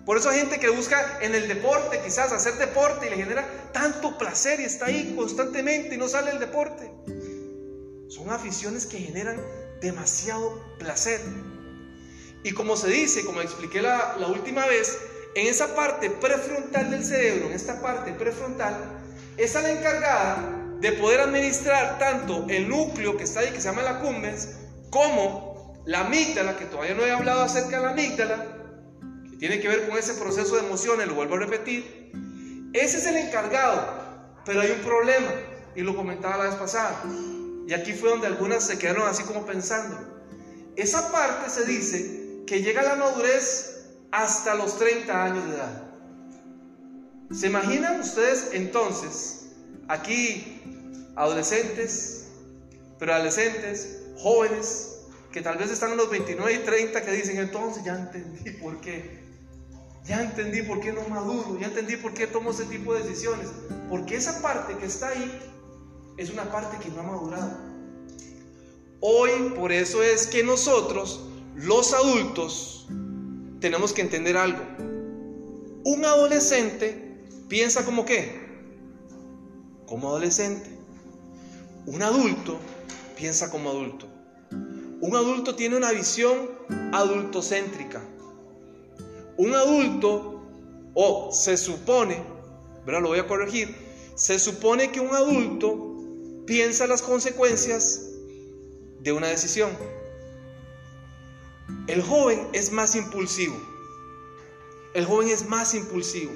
Por 0.05 0.17
eso 0.17 0.31
hay 0.31 0.41
gente 0.41 0.59
que 0.59 0.69
busca 0.69 1.19
en 1.21 1.35
el 1.35 1.47
deporte, 1.47 2.01
quizás 2.05 2.33
hacer 2.33 2.55
deporte 2.55 3.07
y 3.07 3.11
le 3.11 3.17
genera 3.17 3.47
tanto 3.73 4.19
placer 4.19 4.61
y 4.61 4.65
está 4.65 4.87
ahí 4.87 5.15
constantemente 5.17 5.95
y 5.95 5.99
no 5.99 6.09
sale 6.09 6.33
el 6.33 6.41
deporte. 6.41 6.91
Son 8.09 8.31
aficiones 8.31 8.87
que 8.87 8.99
generan 8.99 9.41
demasiado 9.81 10.61
placer. 10.79 11.21
Y 12.43 12.53
como 12.53 12.77
se 12.77 12.89
dice, 12.89 13.25
como 13.25 13.41
expliqué 13.41 13.81
la, 13.81 14.17
la 14.19 14.27
última 14.27 14.67
vez, 14.67 14.99
en 15.35 15.47
esa 15.47 15.75
parte 15.75 16.11
prefrontal 16.11 16.91
del 16.91 17.05
cerebro, 17.05 17.47
en 17.47 17.53
esta 17.53 17.81
parte 17.81 18.13
prefrontal, 18.13 18.77
es 19.37 19.55
la 19.55 19.71
encargada 19.71 20.59
de 20.81 20.93
poder 20.93 21.21
administrar 21.21 21.99
tanto 21.99 22.45
el 22.49 22.69
núcleo 22.69 23.17
que 23.17 23.25
está 23.25 23.41
ahí, 23.41 23.51
que 23.51 23.61
se 23.61 23.69
llama 23.69 23.83
la 23.83 24.01
cumbens, 24.01 24.49
como 24.93 25.83
la 25.87 26.01
amígdala, 26.01 26.59
que 26.59 26.67
todavía 26.67 26.95
no 26.95 27.03
he 27.03 27.11
hablado 27.11 27.41
acerca 27.41 27.79
de 27.79 27.83
la 27.83 27.91
amígdala, 27.93 28.47
que 29.31 29.37
tiene 29.39 29.59
que 29.59 29.67
ver 29.67 29.89
con 29.89 29.99
ese 29.99 30.13
proceso 30.15 30.55
de 30.55 30.67
emociones, 30.67 31.09
lo 31.09 31.15
vuelvo 31.15 31.37
a 31.37 31.39
repetir. 31.39 32.13
Ese 32.75 32.99
es 32.99 33.07
el 33.07 33.17
encargado, 33.17 33.87
pero 34.45 34.61
hay 34.61 34.71
un 34.71 34.81
problema, 34.81 35.31
y 35.75 35.81
lo 35.81 35.97
comentaba 35.97 36.37
la 36.37 36.45
vez 36.45 36.57
pasada. 36.57 37.03
Y 37.67 37.73
aquí 37.73 37.95
fue 37.95 38.11
donde 38.11 38.27
algunas 38.27 38.67
se 38.67 38.79
quedaron 38.79 39.09
así 39.09 39.23
como 39.23 39.47
pensando. 39.47 39.99
Esa 40.77 41.11
parte 41.11 41.49
se 41.49 41.65
dice 41.65 42.43
que 42.47 42.63
llega 42.63 42.83
a 42.83 42.85
la 42.85 42.97
madurez 42.97 43.87
hasta 44.11 44.55
los 44.55 44.77
30 44.79 45.25
años 45.25 45.49
de 45.49 45.57
edad. 45.57 45.83
¿Se 47.33 47.47
imaginan 47.47 47.99
ustedes 47.99 48.51
entonces, 48.53 49.47
aquí 49.89 50.61
adolescentes, 51.17 52.27
preadolescentes, 52.99 54.02
jóvenes, 54.19 55.01
que 55.33 55.41
tal 55.41 55.57
vez 55.57 55.71
están 55.71 55.93
en 55.93 55.97
los 55.97 56.11
29 56.11 56.53
y 56.53 56.59
30 56.59 57.03
que 57.03 57.13
dicen, 57.13 57.39
entonces 57.39 57.85
ya 57.85 57.99
entendí 57.99 58.51
por 58.53 58.81
qué. 58.81 59.23
Ya 60.05 60.21
entendí 60.21 60.63
por 60.63 60.81
qué 60.81 60.93
no 60.93 61.07
maduro, 61.09 61.59
ya 61.61 61.69
entendí 61.69 61.97
por 61.97 62.13
qué 62.13 62.27
tomo 62.27 62.51
ese 62.51 62.65
tipo 62.65 62.93
de 62.93 63.03
decisiones. 63.03 63.49
Porque 63.89 64.17
esa 64.17 64.43
parte 64.43 64.77
que 64.77 64.87
está 64.87 65.09
ahí 65.09 65.41
es 66.17 66.31
una 66.31 66.51
parte 66.51 66.77
que 66.79 66.91
no 66.91 67.01
ha 67.01 67.05
madurado. 67.05 67.57
Hoy 69.01 69.53
por 69.57 69.73
eso 69.73 70.03
es 70.03 70.27
que 70.27 70.43
nosotros, 70.43 71.25
los 71.55 71.93
adultos, 71.93 72.87
tenemos 73.61 73.93
que 73.93 74.03
entender 74.03 74.37
algo. 74.37 74.63
Un 75.85 76.05
adolescente 76.05 77.25
piensa 77.49 77.85
como 77.85 78.05
qué? 78.05 78.41
Como 79.87 80.09
adolescente. 80.09 80.71
Un 81.87 82.03
adulto 82.03 82.59
piensa 83.23 83.53
como 83.53 83.71
adulto. 83.71 84.09
Un 85.01 85.15
adulto 85.15 85.55
tiene 85.55 85.77
una 85.77 85.93
visión 85.93 86.51
adultocéntrica. 86.93 88.03
Un 89.37 89.55
adulto, 89.55 90.43
o 90.93 91.31
se 91.33 91.57
supone, 91.57 92.21
¿verdad? 92.85 93.01
Lo 93.01 93.11
voy 93.11 93.21
a 93.21 93.29
corregir, 93.29 93.77
se 94.17 94.41
supone 94.41 94.91
que 94.91 94.99
un 94.99 95.15
adulto 95.15 96.01
piensa 96.47 96.89
las 96.89 97.01
consecuencias 97.01 98.09
de 98.99 99.13
una 99.13 99.29
decisión. 99.29 99.71
El 101.87 102.03
joven 102.03 102.49
es 102.53 102.73
más 102.73 102.97
impulsivo. 102.97 103.55
El 104.95 105.05
joven 105.05 105.29
es 105.29 105.47
más 105.47 105.75
impulsivo. 105.75 106.33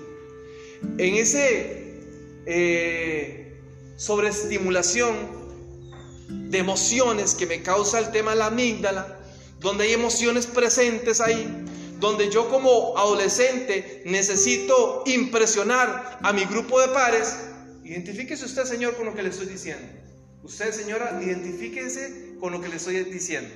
En 0.99 1.17
ese 1.17 2.01
eh, 2.47 3.61
sobreestimulación 3.97 5.46
de 6.29 6.59
emociones 6.59 7.35
que 7.35 7.47
me 7.47 7.63
causa 7.63 7.99
el 7.99 8.11
tema 8.11 8.33
de 8.33 8.39
la 8.39 8.47
amígdala, 8.47 9.19
donde 9.61 9.85
hay 9.85 9.93
emociones 9.93 10.47
presentes 10.47 11.21
ahí, 11.21 11.65
donde 11.99 12.31
yo 12.31 12.49
como 12.49 12.97
adolescente 12.99 14.03
necesito 14.05 15.03
impresionar 15.07 16.19
a 16.23 16.33
mi 16.33 16.45
grupo 16.45 16.81
de 16.81 16.89
pares, 16.89 17.37
identifíquese 17.85 18.45
usted, 18.45 18.65
Señor, 18.65 18.97
con 18.97 19.07
lo 19.07 19.15
que 19.15 19.23
le 19.23 19.31
estoy 19.31 19.47
diciendo. 19.47 19.87
Usted, 20.43 20.73
señora, 20.73 21.19
identifíquese 21.21 22.37
con 22.39 22.53
lo 22.53 22.61
que 22.61 22.69
le 22.69 22.77
estoy 22.77 23.03
diciendo. 23.05 23.53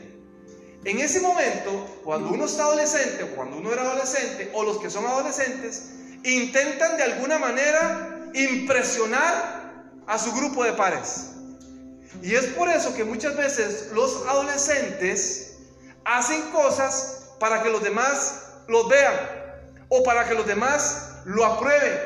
En 0.85 0.99
ese 0.99 1.21
momento, 1.21 2.01
cuando 2.03 2.31
uno 2.31 2.47
está 2.47 2.65
adolescente, 2.65 3.27
cuando 3.37 3.59
uno 3.59 3.73
era 3.73 3.83
adolescente, 3.83 4.51
o 4.55 4.65
los 4.65 4.79
que 4.79 4.91
son 4.91 5.07
adolescentes, 5.07 5.91
intentan 6.25 6.97
de 6.97 7.03
alguna 7.03 7.39
manera 7.39 8.31
impresionar 8.35 9.93
a 10.07 10.19
su 10.19 10.33
grupo 10.33 10.65
de 10.65 10.73
pares. 10.73 11.33
Y 12.23 12.35
es 12.35 12.47
por 12.47 12.69
eso 12.69 12.95
que 12.95 13.05
muchas 13.05 13.37
veces 13.37 13.91
los 13.93 14.27
adolescentes 14.27 15.59
hacen 16.05 16.43
cosas 16.51 17.31
para 17.39 17.63
que 17.63 17.71
los 17.71 17.83
demás 17.83 18.43
los 18.69 18.89
vean 18.89 19.15
o 19.89 20.03
para 20.03 20.29
que 20.29 20.35
los 20.35 20.47
demás 20.47 21.21
lo 21.25 21.45
aprueben. 21.45 21.99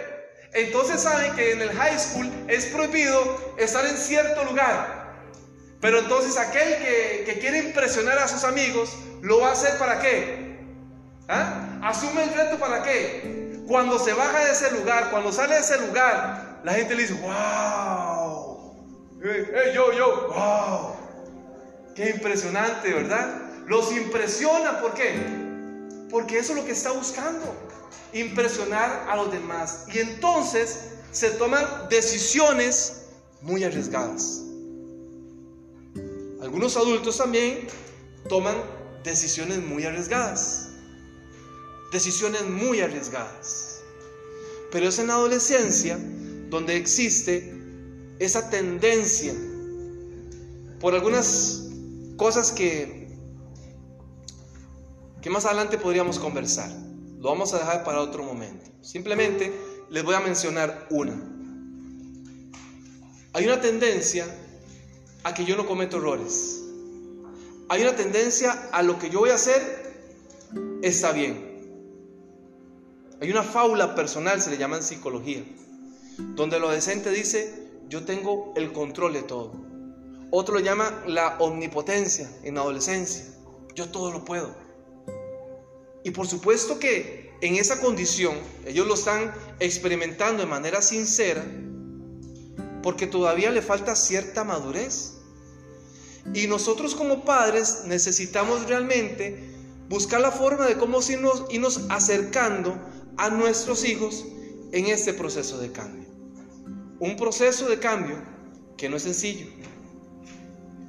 Entonces 0.52 1.02
saben 1.02 1.34
que 1.34 1.52
en 1.52 1.62
el 1.62 1.70
high 1.70 1.98
school 1.98 2.30
es 2.48 2.66
prohibido 2.66 3.54
estar 3.58 3.84
en 3.86 3.96
cierto 3.96 4.44
lugar. 4.44 5.04
Pero 5.80 5.98
entonces 5.98 6.38
aquel 6.38 6.78
que, 6.78 7.38
quiere 7.40 7.58
impresionar 7.58 8.18
a 8.18 8.28
sus 8.28 8.44
amigos 8.44 8.90
lo 9.20 9.40
va 9.40 9.48
a 9.48 9.52
hacer 9.52 9.76
para 9.78 10.00
qué? 10.00 10.56
¿Ah? 11.28 11.78
Asume 11.82 12.22
el 12.22 12.32
reto 12.32 12.58
para 12.58 12.82
qué? 12.82 13.62
Cuando 13.66 13.98
se 13.98 14.12
baja 14.12 14.44
de 14.44 14.52
ese 14.52 14.70
lugar, 14.70 15.10
cuando 15.10 15.32
sale 15.32 15.56
de 15.56 15.60
ese 15.60 15.78
lugar, 15.80 16.60
la 16.62 16.72
gente 16.72 16.94
le 16.94 17.02
dice, 17.02 17.14
wow, 17.14 17.32
hey, 19.32 19.72
yo, 19.74 19.92
yo, 19.92 20.28
wow, 20.28 20.96
qué 21.94 22.10
impresionante, 22.10 22.92
¿verdad? 22.92 23.42
Los 23.66 23.90
impresiona, 23.92 24.80
¿por 24.80 24.94
qué? 24.94 25.14
Porque 26.10 26.38
eso 26.38 26.52
es 26.52 26.58
lo 26.58 26.64
que 26.64 26.72
está 26.72 26.92
buscando, 26.92 27.54
impresionar 28.12 29.06
a 29.08 29.16
los 29.16 29.32
demás. 29.32 29.86
Y 29.92 29.98
entonces 29.98 30.90
se 31.10 31.30
toman 31.30 31.64
decisiones 31.88 33.06
muy 33.40 33.64
arriesgadas. 33.64 34.42
Algunos 36.42 36.76
adultos 36.76 37.16
también 37.16 37.66
toman 38.28 38.56
decisiones 39.02 39.58
muy 39.58 39.84
arriesgadas. 39.84 40.68
Decisiones 41.92 42.44
muy 42.44 42.80
arriesgadas. 42.80 43.80
Pero 44.70 44.88
es 44.88 44.98
en 44.98 45.06
la 45.06 45.14
adolescencia 45.14 45.98
donde 46.50 46.76
existe 46.76 47.53
esa 48.18 48.50
tendencia 48.50 49.34
por 50.80 50.94
algunas 50.94 51.68
cosas 52.16 52.52
que, 52.52 53.08
que 55.20 55.30
más 55.30 55.46
adelante 55.46 55.78
podríamos 55.78 56.18
conversar. 56.18 56.70
Lo 57.18 57.30
vamos 57.30 57.54
a 57.54 57.58
dejar 57.58 57.84
para 57.84 58.00
otro 58.00 58.22
momento. 58.22 58.70
Simplemente 58.82 59.52
les 59.90 60.04
voy 60.04 60.14
a 60.14 60.20
mencionar 60.20 60.86
una. 60.90 61.14
Hay 63.32 63.46
una 63.46 63.60
tendencia 63.60 64.26
a 65.24 65.32
que 65.34 65.44
yo 65.44 65.56
no 65.56 65.66
cometo 65.66 65.96
errores. 65.96 66.60
Hay 67.68 67.82
una 67.82 67.96
tendencia 67.96 68.68
a 68.72 68.82
lo 68.82 68.98
que 68.98 69.10
yo 69.10 69.20
voy 69.20 69.30
a 69.30 69.34
hacer 69.34 69.84
está 70.82 71.12
bien. 71.12 71.54
Hay 73.20 73.30
una 73.30 73.42
fábula 73.42 73.94
personal, 73.94 74.42
se 74.42 74.50
le 74.50 74.58
llama 74.58 74.76
en 74.76 74.82
psicología, 74.82 75.42
donde 76.18 76.60
lo 76.60 76.70
decente 76.70 77.10
dice, 77.10 77.63
yo 77.88 78.04
tengo 78.04 78.52
el 78.56 78.72
control 78.72 79.12
de 79.12 79.22
todo. 79.22 79.52
Otro 80.30 80.54
lo 80.54 80.60
llama 80.60 81.02
la 81.06 81.36
omnipotencia 81.38 82.30
en 82.42 82.58
adolescencia, 82.58 83.24
yo 83.74 83.88
todo 83.90 84.10
lo 84.10 84.24
puedo. 84.24 84.54
Y 86.02 86.10
por 86.10 86.26
supuesto 86.26 86.78
que 86.78 87.32
en 87.40 87.56
esa 87.56 87.80
condición 87.80 88.36
ellos 88.66 88.86
lo 88.86 88.94
están 88.94 89.32
experimentando 89.60 90.42
de 90.42 90.48
manera 90.48 90.82
sincera 90.82 91.44
porque 92.82 93.06
todavía 93.06 93.50
le 93.50 93.62
falta 93.62 93.96
cierta 93.96 94.44
madurez. 94.44 95.14
Y 96.34 96.46
nosotros 96.46 96.94
como 96.94 97.24
padres 97.24 97.84
necesitamos 97.86 98.66
realmente 98.66 99.54
buscar 99.88 100.20
la 100.20 100.30
forma 100.30 100.66
de 100.66 100.76
cómo 100.76 101.00
irnos, 101.08 101.44
irnos 101.50 101.80
acercando 101.88 102.78
a 103.16 103.30
nuestros 103.30 103.84
hijos 103.84 104.26
en 104.72 104.86
este 104.86 105.14
proceso 105.14 105.58
de 105.58 105.72
cambio. 105.72 106.03
Un 107.00 107.16
proceso 107.16 107.68
de 107.68 107.78
cambio 107.78 108.16
que 108.76 108.88
no 108.88 108.96
es 108.96 109.02
sencillo. 109.02 109.46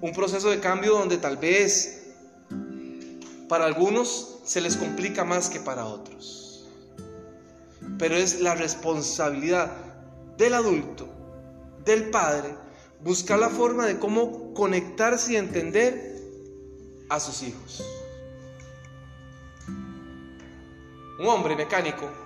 Un 0.01 0.13
proceso 0.13 0.49
de 0.49 0.59
cambio 0.59 0.93
donde 0.93 1.17
tal 1.17 1.37
vez 1.37 2.13
para 3.49 3.65
algunos 3.65 4.39
se 4.43 4.61
les 4.61 4.77
complica 4.77 5.23
más 5.23 5.49
que 5.49 5.59
para 5.59 5.85
otros. 5.85 6.67
Pero 7.97 8.15
es 8.15 8.41
la 8.41 8.55
responsabilidad 8.55 9.71
del 10.37 10.53
adulto, 10.53 11.07
del 11.85 12.09
padre, 12.09 12.55
buscar 13.03 13.39
la 13.39 13.49
forma 13.49 13.85
de 13.85 13.99
cómo 13.99 14.53
conectarse 14.53 15.33
y 15.33 15.35
entender 15.37 16.21
a 17.09 17.19
sus 17.19 17.43
hijos. 17.43 17.83
Un 21.19 21.27
hombre 21.27 21.55
mecánico 21.55 22.24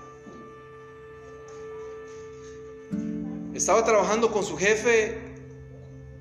estaba 3.60 3.84
trabajando 3.84 4.32
con 4.32 4.46
su 4.46 4.56
jefe 4.56 5.18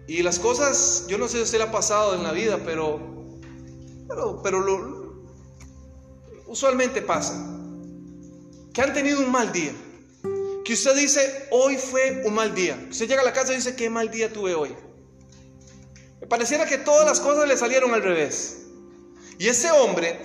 y 0.08 0.22
las 0.22 0.40
cosas, 0.40 1.04
yo 1.06 1.18
no 1.18 1.28
sé 1.28 1.36
si 1.36 1.44
usted 1.44 1.58
le 1.58 1.64
ha 1.64 1.70
pasado 1.70 2.16
en 2.16 2.24
la 2.24 2.32
vida, 2.32 2.58
pero, 2.64 3.00
pero, 4.42 5.22
usualmente 6.46 7.00
pasa. 7.00 7.34
que 8.74 8.82
han 8.82 8.92
tenido 8.92 9.20
un 9.20 9.30
mal 9.30 9.52
día. 9.52 9.72
Que 10.64 10.72
usted 10.72 10.96
dice, 10.96 11.46
hoy 11.52 11.76
fue 11.76 12.22
un 12.24 12.34
mal 12.34 12.54
día. 12.54 12.88
Usted 12.90 13.06
llega 13.06 13.22
a 13.22 13.24
la 13.24 13.32
casa 13.32 13.52
y 13.52 13.56
dice, 13.56 13.76
qué 13.76 13.88
mal 13.88 14.10
día 14.10 14.32
tuve 14.32 14.54
hoy. 14.54 14.74
Me 16.20 16.26
pareciera 16.26 16.66
que 16.66 16.78
todas 16.78 17.06
las 17.06 17.20
cosas 17.20 17.46
le 17.46 17.56
salieron 17.56 17.94
al 17.94 18.02
revés. 18.02 18.66
Y 19.38 19.46
ese 19.46 19.70
hombre, 19.70 20.18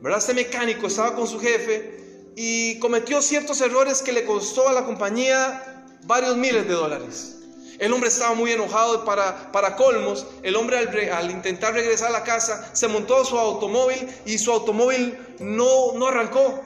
¿verdad? 0.00 0.18
Este 0.18 0.32
mecánico 0.32 0.86
estaba 0.86 1.14
con 1.14 1.28
su 1.28 1.38
jefe 1.38 2.32
y 2.36 2.78
cometió 2.78 3.20
ciertos 3.20 3.60
errores 3.60 4.00
que 4.00 4.12
le 4.12 4.24
costó 4.24 4.66
a 4.68 4.72
la 4.72 4.86
compañía 4.86 5.73
varios 6.06 6.36
miles 6.36 6.66
de 6.66 6.74
dólares. 6.74 7.36
El 7.78 7.92
hombre 7.92 8.08
estaba 8.08 8.34
muy 8.34 8.52
enojado 8.52 9.04
para, 9.04 9.50
para 9.50 9.74
colmos. 9.76 10.26
El 10.42 10.56
hombre 10.56 10.78
al, 10.78 11.10
al, 11.10 11.30
intentar 11.30 11.74
regresar 11.74 12.08
a 12.08 12.12
la 12.12 12.22
casa 12.22 12.70
se 12.72 12.86
montó 12.88 13.24
su 13.24 13.38
automóvil 13.38 14.08
y 14.24 14.38
su 14.38 14.52
automóvil 14.52 15.18
no, 15.40 15.92
no 15.94 16.06
arrancó. 16.06 16.62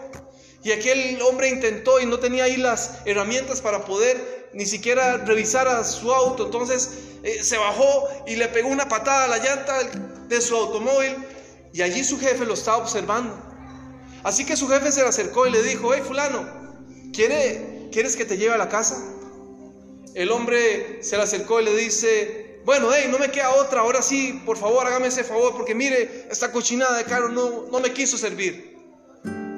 Y 0.63 0.73
aquel 0.73 1.21
hombre 1.23 1.49
intentó 1.49 2.01
y 2.01 2.07
no 2.07 2.19
tenía 2.19 2.45
ahí 2.45 2.57
las 2.57 2.99
herramientas 3.07 3.61
para 3.61 3.85
poder 3.85 4.51
ni 4.53 4.67
siquiera 4.67 5.19
revisar 5.19 5.67
a 5.67 5.83
su 5.85 6.13
auto. 6.13 6.45
Entonces 6.47 6.91
eh, 7.23 7.43
se 7.43 7.57
bajó 7.57 8.09
y 8.27 8.37
le 8.37 8.49
pegó 8.49 8.69
una 8.69 8.89
patada 8.89 9.25
a 9.25 9.29
la 9.29 9.39
llanta 9.39 9.79
de 10.29 10.41
su 10.41 10.57
automóvil 10.57 11.17
y 11.73 11.83
allí 11.83 12.05
su 12.05 12.19
jefe 12.19 12.45
lo 12.45 12.55
estaba 12.55 12.79
observando. 12.79 13.35
Así 14.25 14.45
que 14.45 14.57
su 14.57 14.69
jefe 14.69 14.93
se 14.93 15.03
le 15.03 15.09
acercó 15.09 15.47
y 15.47 15.51
le 15.51 15.63
dijo, 15.63 15.93
hey 15.95 16.03
fulano, 16.07 16.47
¿quiere, 17.15 17.89
¿quieres 17.93 18.17
que 18.17 18.25
te 18.25 18.37
lleve 18.37 18.55
a 18.55 18.59
la 18.59 18.69
casa? 18.69 18.97
El 20.19 20.33
hombre 20.33 21.01
se 21.01 21.17
le 21.17 21.23
acercó 21.23 21.61
y 21.61 21.65
le 21.65 21.77
dice, 21.77 22.61
bueno, 22.65 22.89
hey, 22.93 23.07
no 23.09 23.21
me 23.21 23.31
queda 23.31 23.55
otra, 23.55 23.83
ahora 23.83 24.03
sí, 24.03 24.43
por 24.45 24.57
favor, 24.57 24.85
hágame 24.85 25.07
ese 25.07 25.23
favor, 25.23 25.53
porque 25.53 25.77
mire, 25.77 26.27
esta 26.29 26.51
cochinada 26.51 26.99
de 26.99 27.05
carro 27.05 27.29
no, 27.29 27.67
no 27.71 27.79
me 27.79 27.93
quiso 27.93 28.19
servir. 28.19 28.77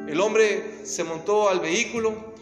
El 0.07 0.21
hombre 0.21 0.85
se 0.85 1.03
montó 1.03 1.49
al 1.49 1.61
vehículo, 1.61 2.35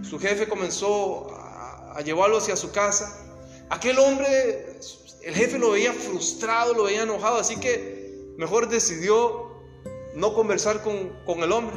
su 0.00 0.18
jefe 0.18 0.48
comenzó 0.48 1.30
a, 1.34 1.92
a 1.98 2.00
llevarlo 2.00 2.38
hacia 2.38 2.56
su 2.56 2.72
casa. 2.72 3.22
Aquel 3.68 3.98
hombre, 3.98 4.78
el 5.22 5.34
jefe 5.34 5.58
lo 5.58 5.72
veía 5.72 5.92
frustrado, 5.92 6.72
lo 6.72 6.84
veía 6.84 7.02
enojado, 7.02 7.36
así 7.36 7.60
que 7.60 8.32
mejor 8.38 8.70
decidió 8.70 9.60
no 10.14 10.32
conversar 10.32 10.82
con, 10.82 11.10
con 11.26 11.40
el 11.40 11.52
hombre. 11.52 11.76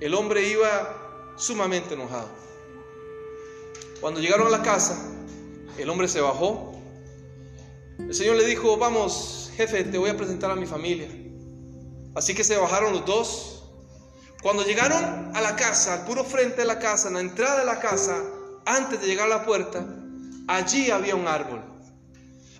El 0.00 0.12
hombre 0.12 0.48
iba 0.48 1.34
sumamente 1.36 1.94
enojado. 1.94 2.42
Cuando 4.02 4.18
llegaron 4.18 4.48
a 4.48 4.50
la 4.50 4.62
casa, 4.62 4.98
el 5.78 5.88
hombre 5.88 6.08
se 6.08 6.20
bajó. 6.20 6.74
El 8.00 8.12
Señor 8.12 8.34
le 8.34 8.44
dijo, 8.44 8.76
vamos, 8.76 9.52
jefe, 9.54 9.84
te 9.84 9.96
voy 9.96 10.10
a 10.10 10.16
presentar 10.16 10.50
a 10.50 10.56
mi 10.56 10.66
familia. 10.66 11.08
Así 12.16 12.34
que 12.34 12.42
se 12.42 12.56
bajaron 12.56 12.94
los 12.94 13.06
dos. 13.06 13.62
Cuando 14.42 14.64
llegaron 14.64 15.30
a 15.36 15.40
la 15.40 15.54
casa, 15.54 15.94
al 15.94 16.04
puro 16.04 16.24
frente 16.24 16.62
de 16.62 16.64
la 16.64 16.80
casa, 16.80 17.06
en 17.06 17.14
la 17.14 17.20
entrada 17.20 17.60
de 17.60 17.64
la 17.64 17.78
casa, 17.78 18.20
antes 18.66 19.00
de 19.00 19.06
llegar 19.06 19.26
a 19.26 19.36
la 19.36 19.46
puerta, 19.46 19.86
allí 20.48 20.90
había 20.90 21.14
un 21.14 21.28
árbol. 21.28 21.62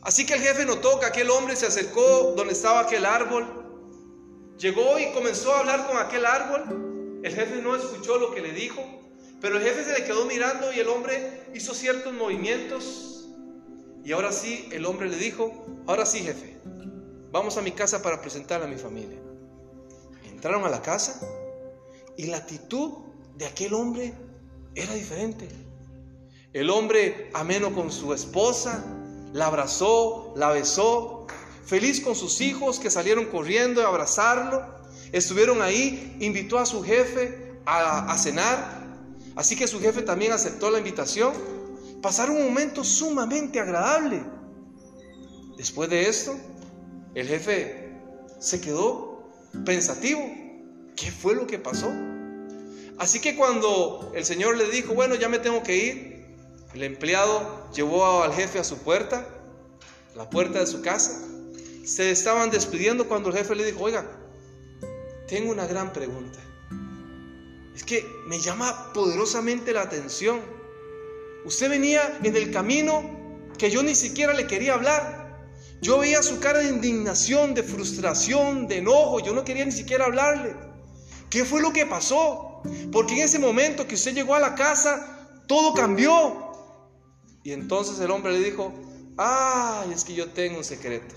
Así 0.03 0.25
que 0.25 0.35
el 0.35 0.43
jefe 0.43 0.65
notó 0.65 1.01
que 1.01 1.07
aquel 1.07 1.29
hombre 1.29 1.57
se 1.57 1.67
acercó 1.67 2.35
donde 2.37 2.53
estaba 2.53 2.83
aquel 2.83 3.05
árbol, 3.05 4.55
llegó 4.59 4.97
y 4.97 5.11
comenzó 5.13 5.53
a 5.53 5.59
hablar 5.59 5.89
con 5.89 5.99
aquel 5.99 6.25
árbol. 6.25 7.21
El 7.25 7.35
jefe 7.35 7.61
no 7.61 7.75
escuchó 7.75 8.17
lo 8.19 8.33
que 8.33 8.43
le 8.43 8.53
dijo, 8.53 9.02
pero 9.43 9.59
el 9.59 9.65
jefe 9.65 9.85
se 9.85 9.93
le 9.93 10.05
quedó 10.05 10.25
mirando 10.25 10.73
y 10.73 10.79
el 10.79 10.89
hombre 10.89 11.49
hizo 11.53 11.75
ciertos 11.75 12.15
movimientos. 12.15 13.27
Y 14.05 14.13
ahora 14.13 14.31
sí, 14.31 14.69
el 14.71 14.87
hombre 14.87 15.09
le 15.09 15.17
dijo, 15.17 15.67
ahora 15.89 16.07
sí, 16.07 16.21
jefe, 16.21 16.57
vamos 17.33 17.57
a 17.57 17.61
mi 17.61 17.73
casa 17.73 18.01
para 18.03 18.21
presentar 18.21 18.63
a 18.63 18.69
mi 18.69 18.77
familia. 18.77 19.19
Entraron 20.31 20.65
a 20.65 20.69
la 20.69 20.81
casa 20.81 21.21
y 22.17 22.27
la 22.27 22.37
actitud 22.37 22.93
de 23.35 23.47
aquel 23.47 23.75
hombre 23.75 24.15
era 24.77 24.95
diferente. 24.95 25.49
El 26.53 26.71
hombre 26.71 27.29
ameno 27.35 27.75
con 27.75 27.91
su 27.91 28.15
esposa, 28.15 28.85
la 29.33 29.47
abrazó, 29.47 30.35
la 30.37 30.51
besó, 30.51 31.27
feliz 31.67 32.01
con 32.01 32.15
sus 32.15 32.41
hijos 32.41 32.79
que 32.79 32.91
salieron 32.91 33.27
corriendo 33.27 33.83
a 33.83 33.89
abrazarlo. 33.89 34.65
Estuvieron 35.11 35.63
ahí, 35.63 36.17
invitó 36.21 36.61
a 36.61 36.67
su 36.67 36.85
jefe 36.85 37.57
a, 37.67 38.13
a 38.13 38.19
cenar. 38.19 38.82
Así 39.35 39.57
que 39.57 39.67
su 39.67 39.81
jefe 39.81 40.03
también 40.03 40.33
aceptó 40.33 40.71
la 40.71 40.79
invitación. 40.79 41.33
Pasaron 42.03 42.37
un 42.37 42.45
momento 42.45 42.85
sumamente 42.85 43.61
agradable. 43.61 44.23
Después 45.57 45.89
de 45.91 46.09
esto, 46.09 46.37
el 47.15 47.29
jefe 47.29 47.93
se 48.41 48.61
quedó 48.61 49.31
pensativo. 49.65 50.21
¿Qué 50.97 51.11
fue 51.11 51.35
lo 51.35 51.47
que 51.47 51.59
pasó? 51.59 51.91
Así 52.99 53.21
que 53.21 53.37
cuando 53.37 54.13
el 54.15 54.25
Señor 54.25 54.57
le 54.57 54.71
dijo, 54.71 54.95
bueno, 54.95 55.15
ya 55.15 55.29
me 55.29 55.39
tengo 55.39 55.63
que 55.63 55.77
ir, 55.77 56.37
el 56.75 56.83
empleado 56.83 57.71
llevó 57.73 58.23
al 58.23 58.33
jefe 58.33 58.59
a 58.59 58.65
su 58.65 58.79
puerta, 58.79 59.27
la 60.15 60.29
puerta 60.29 60.61
de 60.61 60.67
su 60.67 60.83
casa. 60.83 61.21
Se 61.85 62.11
estaban 62.11 62.51
despidiendo 62.51 63.09
cuando 63.09 63.31
el 63.31 63.37
jefe 63.37 63.55
le 63.55 63.65
dijo, 63.65 63.83
oiga, 63.83 64.07
tengo 65.27 65.51
una 65.51 65.67
gran 65.67 65.93
pregunta. 65.93 66.39
Es 67.75 67.85
que 67.85 68.07
me 68.27 68.39
llama 68.39 68.93
poderosamente 68.93 69.73
la 69.73 69.83
atención. 69.83 70.41
Usted 71.45 71.71
venía 71.71 72.19
en 72.23 72.37
el 72.37 72.51
camino 72.51 73.03
que 73.59 73.71
yo 73.71 73.83
ni 73.83 73.95
siquiera 73.95 74.35
le 74.35 74.47
quería 74.47 74.75
hablar. 74.75 75.23
Yo 75.81 75.99
veía 75.99 76.23
su 76.23 76.39
cara 76.39 76.61
de 76.61 76.69
indignación, 76.69 77.55
de 77.55 77.63
frustración, 77.63 78.69
de 78.69 78.79
enojo. 78.79 79.21
Yo 79.21 79.33
no 79.35 79.45
quería 79.45 79.65
ni 79.65 79.73
siquiera 79.73 80.05
hablarle. 80.05 80.55
¿Qué 81.29 81.45
fue 81.45 81.61
lo 81.61 81.73
que 81.73 81.87
pasó? 81.87 82.63
Porque 82.93 83.15
en 83.15 83.21
ese 83.21 83.39
momento 83.39 83.87
que 83.87 83.97
usted 83.97 84.15
llegó 84.15 84.35
a 84.35 84.41
la 84.41 84.55
casa, 84.55 85.31
todo 85.49 85.75
cambió. 85.75 86.53
Y 87.43 87.53
entonces 87.53 87.99
el 87.99 88.11
hombre 88.11 88.33
le 88.33 88.41
dijo, 88.41 88.73
ay, 89.17 89.93
es 89.93 90.05
que 90.05 90.15
yo 90.15 90.31
tengo 90.31 90.59
un 90.59 90.65
secreto. 90.65 91.15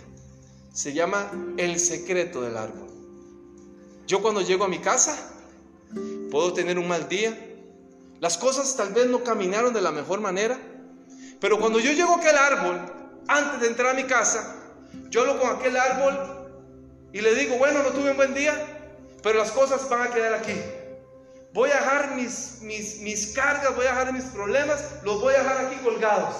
Se 0.74 0.94
llama 0.94 1.32
el 1.58 1.80
secreto 1.80 2.42
del 2.42 2.58
árbol. 2.58 2.90
Yo 4.08 4.22
cuando 4.22 4.42
llego 4.42 4.66
a 4.66 4.68
mi 4.68 4.80
casa, 4.80 5.35
puedo 6.32 6.54
tener 6.54 6.80
un 6.80 6.88
mal 6.88 7.08
día. 7.08 7.38
Las 8.20 8.38
cosas 8.38 8.76
tal 8.76 8.94
vez 8.94 9.08
no 9.08 9.24
caminaron 9.24 9.74
de 9.74 9.82
la 9.82 9.92
mejor 9.92 10.20
manera. 10.20 10.58
Pero 11.40 11.60
cuando 11.60 11.80
yo 11.80 11.92
llego 11.92 12.14
a 12.14 12.18
aquel 12.18 12.38
árbol, 12.38 12.82
antes 13.28 13.62
de 13.62 13.68
entrar 13.68 13.92
a 13.92 13.94
mi 13.94 14.06
casa, 14.06 14.56
yo 15.10 15.22
hablo 15.22 15.40
con 15.40 15.50
aquel 15.56 15.76
árbol 15.78 16.18
y 17.12 17.22
le 17.22 17.36
digo, 17.36 17.58
bueno, 17.58 17.84
no 17.84 17.90
tuve 17.90 18.12
un 18.12 18.18
buen 18.18 18.34
día, 18.34 18.54
pero 19.22 19.40
las 19.40 19.52
cosas 19.52 19.88
van 19.90 20.08
a 20.08 20.12
quedar 20.12 20.34
aquí. 20.34 20.54
Voy 21.54 21.70
a 21.70 21.76
dejar 21.76 22.16
mis, 22.16 22.60
mis, 22.62 23.00
mis 23.00 23.28
cargas, 23.28 23.76
voy 23.76 23.86
a 23.86 23.92
dejar 23.92 24.12
mis 24.12 24.26
problemas, 24.26 24.84
los 25.04 25.22
voy 25.22 25.34
a 25.36 25.40
dejar 25.40 25.66
aquí 25.66 25.76
colgados. 25.78 26.36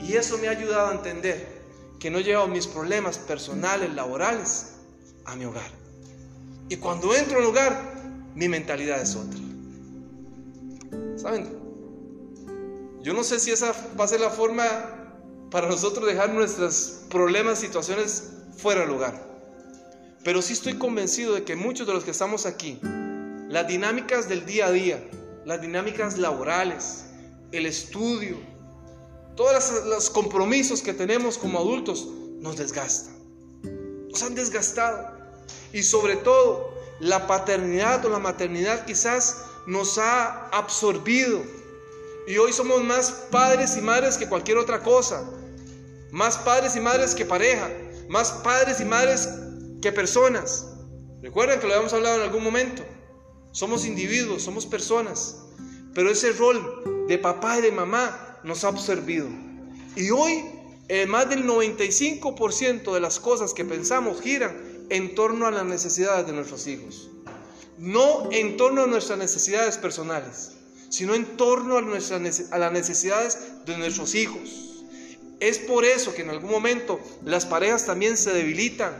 Y 0.00 0.16
eso 0.16 0.36
me 0.38 0.48
ha 0.48 0.50
ayudado 0.50 0.88
a 0.88 0.92
entender 0.92 1.60
que 1.98 2.10
no 2.10 2.20
llevo 2.20 2.46
mis 2.48 2.66
problemas 2.66 3.18
personales, 3.18 3.94
laborales, 3.94 4.72
a 5.24 5.36
mi 5.36 5.44
hogar. 5.44 5.70
Y 6.68 6.76
cuando 6.76 7.14
entro 7.14 7.38
al 7.38 7.44
hogar, 7.44 7.89
mi 8.34 8.48
mentalidad 8.48 9.00
es 9.00 9.16
otra. 9.16 9.40
¿Saben? 11.16 11.60
Yo 13.02 13.14
no 13.14 13.24
sé 13.24 13.40
si 13.40 13.50
esa 13.50 13.72
va 13.98 14.04
a 14.04 14.08
ser 14.08 14.20
la 14.20 14.30
forma 14.30 14.64
para 15.50 15.68
nosotros 15.68 16.06
dejar 16.06 16.32
nuestros 16.32 17.02
problemas, 17.08 17.58
situaciones 17.58 18.30
fuera 18.56 18.82
del 18.82 18.90
hogar. 18.90 19.30
Pero 20.22 20.42
sí 20.42 20.52
estoy 20.52 20.74
convencido 20.74 21.34
de 21.34 21.44
que 21.44 21.56
muchos 21.56 21.86
de 21.86 21.94
los 21.94 22.04
que 22.04 22.10
estamos 22.10 22.46
aquí, 22.46 22.78
las 23.48 23.66
dinámicas 23.66 24.28
del 24.28 24.44
día 24.44 24.66
a 24.66 24.70
día, 24.70 25.02
las 25.44 25.60
dinámicas 25.60 26.18
laborales, 26.18 27.06
el 27.52 27.66
estudio, 27.66 28.36
todos 29.34 29.86
los 29.86 30.10
compromisos 30.10 30.82
que 30.82 30.92
tenemos 30.92 31.38
como 31.38 31.58
adultos 31.58 32.06
nos 32.38 32.56
desgastan. 32.56 33.14
Nos 34.10 34.22
han 34.22 34.34
desgastado. 34.34 35.18
Y 35.72 35.82
sobre 35.82 36.16
todo, 36.16 36.74
la 37.00 37.26
paternidad 37.26 38.04
o 38.04 38.10
la 38.10 38.18
maternidad 38.18 38.84
quizás 38.84 39.44
nos 39.66 39.98
ha 39.98 40.48
absorbido. 40.48 41.42
Y 42.26 42.36
hoy 42.36 42.52
somos 42.52 42.84
más 42.84 43.10
padres 43.30 43.76
y 43.76 43.80
madres 43.80 44.16
que 44.16 44.28
cualquier 44.28 44.58
otra 44.58 44.82
cosa. 44.82 45.28
Más 46.12 46.36
padres 46.38 46.76
y 46.76 46.80
madres 46.80 47.14
que 47.14 47.24
pareja. 47.24 47.68
Más 48.08 48.30
padres 48.44 48.80
y 48.80 48.84
madres 48.84 49.28
que 49.80 49.90
personas. 49.90 50.66
Recuerden 51.22 51.58
que 51.58 51.66
lo 51.66 51.72
habíamos 51.72 51.92
hablado 51.92 52.16
en 52.16 52.22
algún 52.22 52.44
momento. 52.44 52.84
Somos 53.52 53.86
individuos, 53.86 54.42
somos 54.42 54.66
personas. 54.66 55.36
Pero 55.94 56.10
ese 56.10 56.32
rol 56.32 57.06
de 57.08 57.18
papá 57.18 57.58
y 57.58 57.62
de 57.62 57.72
mamá 57.72 58.38
nos 58.44 58.64
ha 58.64 58.68
absorbido. 58.68 59.28
Y 59.96 60.10
hoy, 60.10 60.44
eh, 60.88 61.06
más 61.06 61.28
del 61.28 61.44
95% 61.46 62.92
de 62.94 63.00
las 63.00 63.18
cosas 63.18 63.54
que 63.54 63.64
pensamos 63.64 64.20
giran 64.20 64.69
en 64.90 65.14
torno 65.14 65.46
a 65.46 65.50
las 65.50 65.64
necesidades 65.64 66.26
de 66.26 66.32
nuestros 66.32 66.66
hijos. 66.66 67.08
No 67.78 68.30
en 68.30 68.56
torno 68.56 68.82
a 68.82 68.86
nuestras 68.86 69.18
necesidades 69.18 69.78
personales, 69.78 70.52
sino 70.90 71.14
en 71.14 71.36
torno 71.36 71.78
a, 71.78 71.80
nuestras, 71.80 72.52
a 72.52 72.58
las 72.58 72.72
necesidades 72.72 73.38
de 73.64 73.78
nuestros 73.78 74.14
hijos. 74.14 74.84
Es 75.38 75.58
por 75.58 75.86
eso 75.86 76.12
que 76.12 76.22
en 76.22 76.30
algún 76.30 76.50
momento 76.50 77.00
las 77.24 77.46
parejas 77.46 77.86
también 77.86 78.18
se 78.18 78.32
debilitan, 78.32 78.92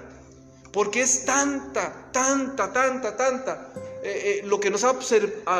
porque 0.72 1.02
es 1.02 1.26
tanta, 1.26 2.10
tanta, 2.12 2.72
tanta, 2.72 3.16
tanta 3.16 3.72
eh, 4.02 4.40
eh, 4.42 4.46
lo 4.46 4.58
que 4.60 4.70
nos 4.70 4.84
ha 4.84 4.96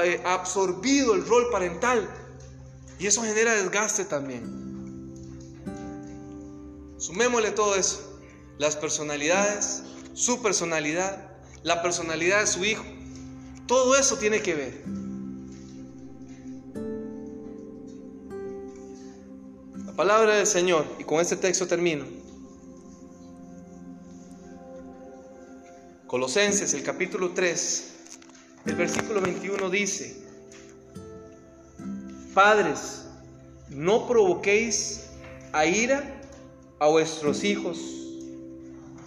eh, 0.04 0.22
absorbido 0.24 1.14
el 1.14 1.26
rol 1.26 1.50
parental. 1.50 2.08
Y 2.98 3.06
eso 3.06 3.22
genera 3.22 3.54
desgaste 3.54 4.04
también. 4.04 4.70
Sumémosle 6.98 7.50
todo 7.50 7.74
eso. 7.74 8.18
Las 8.58 8.76
personalidades, 8.76 9.82
su 10.14 10.42
personalidad, 10.42 11.31
la 11.62 11.83
personalidad 11.83 12.40
de 12.40 12.46
su 12.46 12.64
hijo. 12.64 12.85
Todo 13.66 13.96
eso 13.96 14.16
tiene 14.16 14.42
que 14.42 14.55
ver. 14.55 14.85
La 19.87 19.92
palabra 19.94 20.37
del 20.37 20.46
Señor, 20.46 20.87
y 20.99 21.05
con 21.05 21.20
este 21.20 21.37
texto 21.37 21.66
termino. 21.66 22.05
Colosenses, 26.07 26.75
el 26.75 26.83
capítulo 26.83 27.31
3, 27.31 27.92
el 28.66 28.75
versículo 28.75 29.20
21 29.20 29.70
dice, 29.70 30.20
Padres, 32.35 33.05
no 33.68 34.09
provoquéis 34.09 35.07
a 35.53 35.66
ira 35.66 36.20
a 36.81 36.88
vuestros 36.88 37.44
hijos 37.44 37.79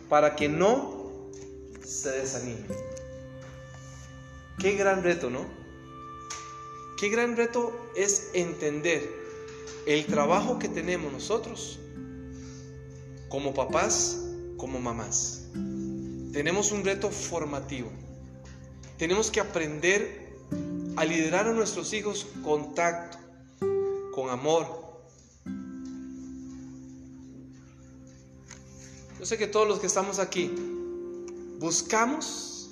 para 0.07 0.35
que 0.35 0.47
no 0.47 0.92
se 1.83 2.11
desanimen. 2.11 2.67
Qué 4.59 4.73
gran 4.73 5.03
reto, 5.03 5.29
¿no? 5.29 5.45
Qué 6.99 7.09
gran 7.09 7.35
reto 7.35 7.73
es 7.95 8.29
entender 8.33 9.09
el 9.85 10.05
trabajo 10.05 10.59
que 10.59 10.69
tenemos 10.69 11.11
nosotros 11.11 11.79
como 13.29 13.53
papás, 13.53 14.19
como 14.57 14.79
mamás. 14.79 15.45
Tenemos 16.31 16.71
un 16.71 16.85
reto 16.85 17.09
formativo. 17.09 17.91
Tenemos 18.97 19.29
que 19.29 19.41
aprender 19.41 20.33
a 20.95 21.03
liderar 21.03 21.47
a 21.47 21.51
nuestros 21.51 21.93
hijos 21.93 22.27
con 22.43 22.73
tacto, 22.75 23.17
con 24.13 24.29
amor, 24.29 24.83
Yo 29.23 29.27
sé 29.27 29.37
que 29.37 29.47
todos 29.47 29.65
los 29.65 29.79
que 29.79 29.87
estamos 29.87 30.19
aquí 30.19 30.51
buscamos 31.63 32.71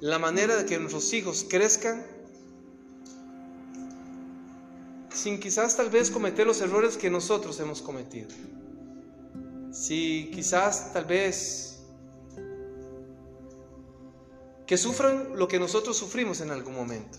la 0.00 0.18
manera 0.18 0.54
de 0.54 0.66
que 0.66 0.78
nuestros 0.78 1.10
hijos 1.14 1.46
crezcan 1.48 2.04
sin 5.10 5.40
quizás 5.40 5.78
tal 5.78 5.88
vez 5.88 6.10
cometer 6.10 6.46
los 6.46 6.60
errores 6.60 6.98
que 6.98 7.08
nosotros 7.08 7.58
hemos 7.58 7.80
cometido. 7.80 8.28
Si 9.72 10.30
quizás 10.34 10.92
tal 10.92 11.06
vez 11.06 11.80
que 14.66 14.76
sufran 14.76 15.38
lo 15.38 15.48
que 15.48 15.58
nosotros 15.58 15.96
sufrimos 15.96 16.42
en 16.42 16.50
algún 16.50 16.74
momento. 16.74 17.18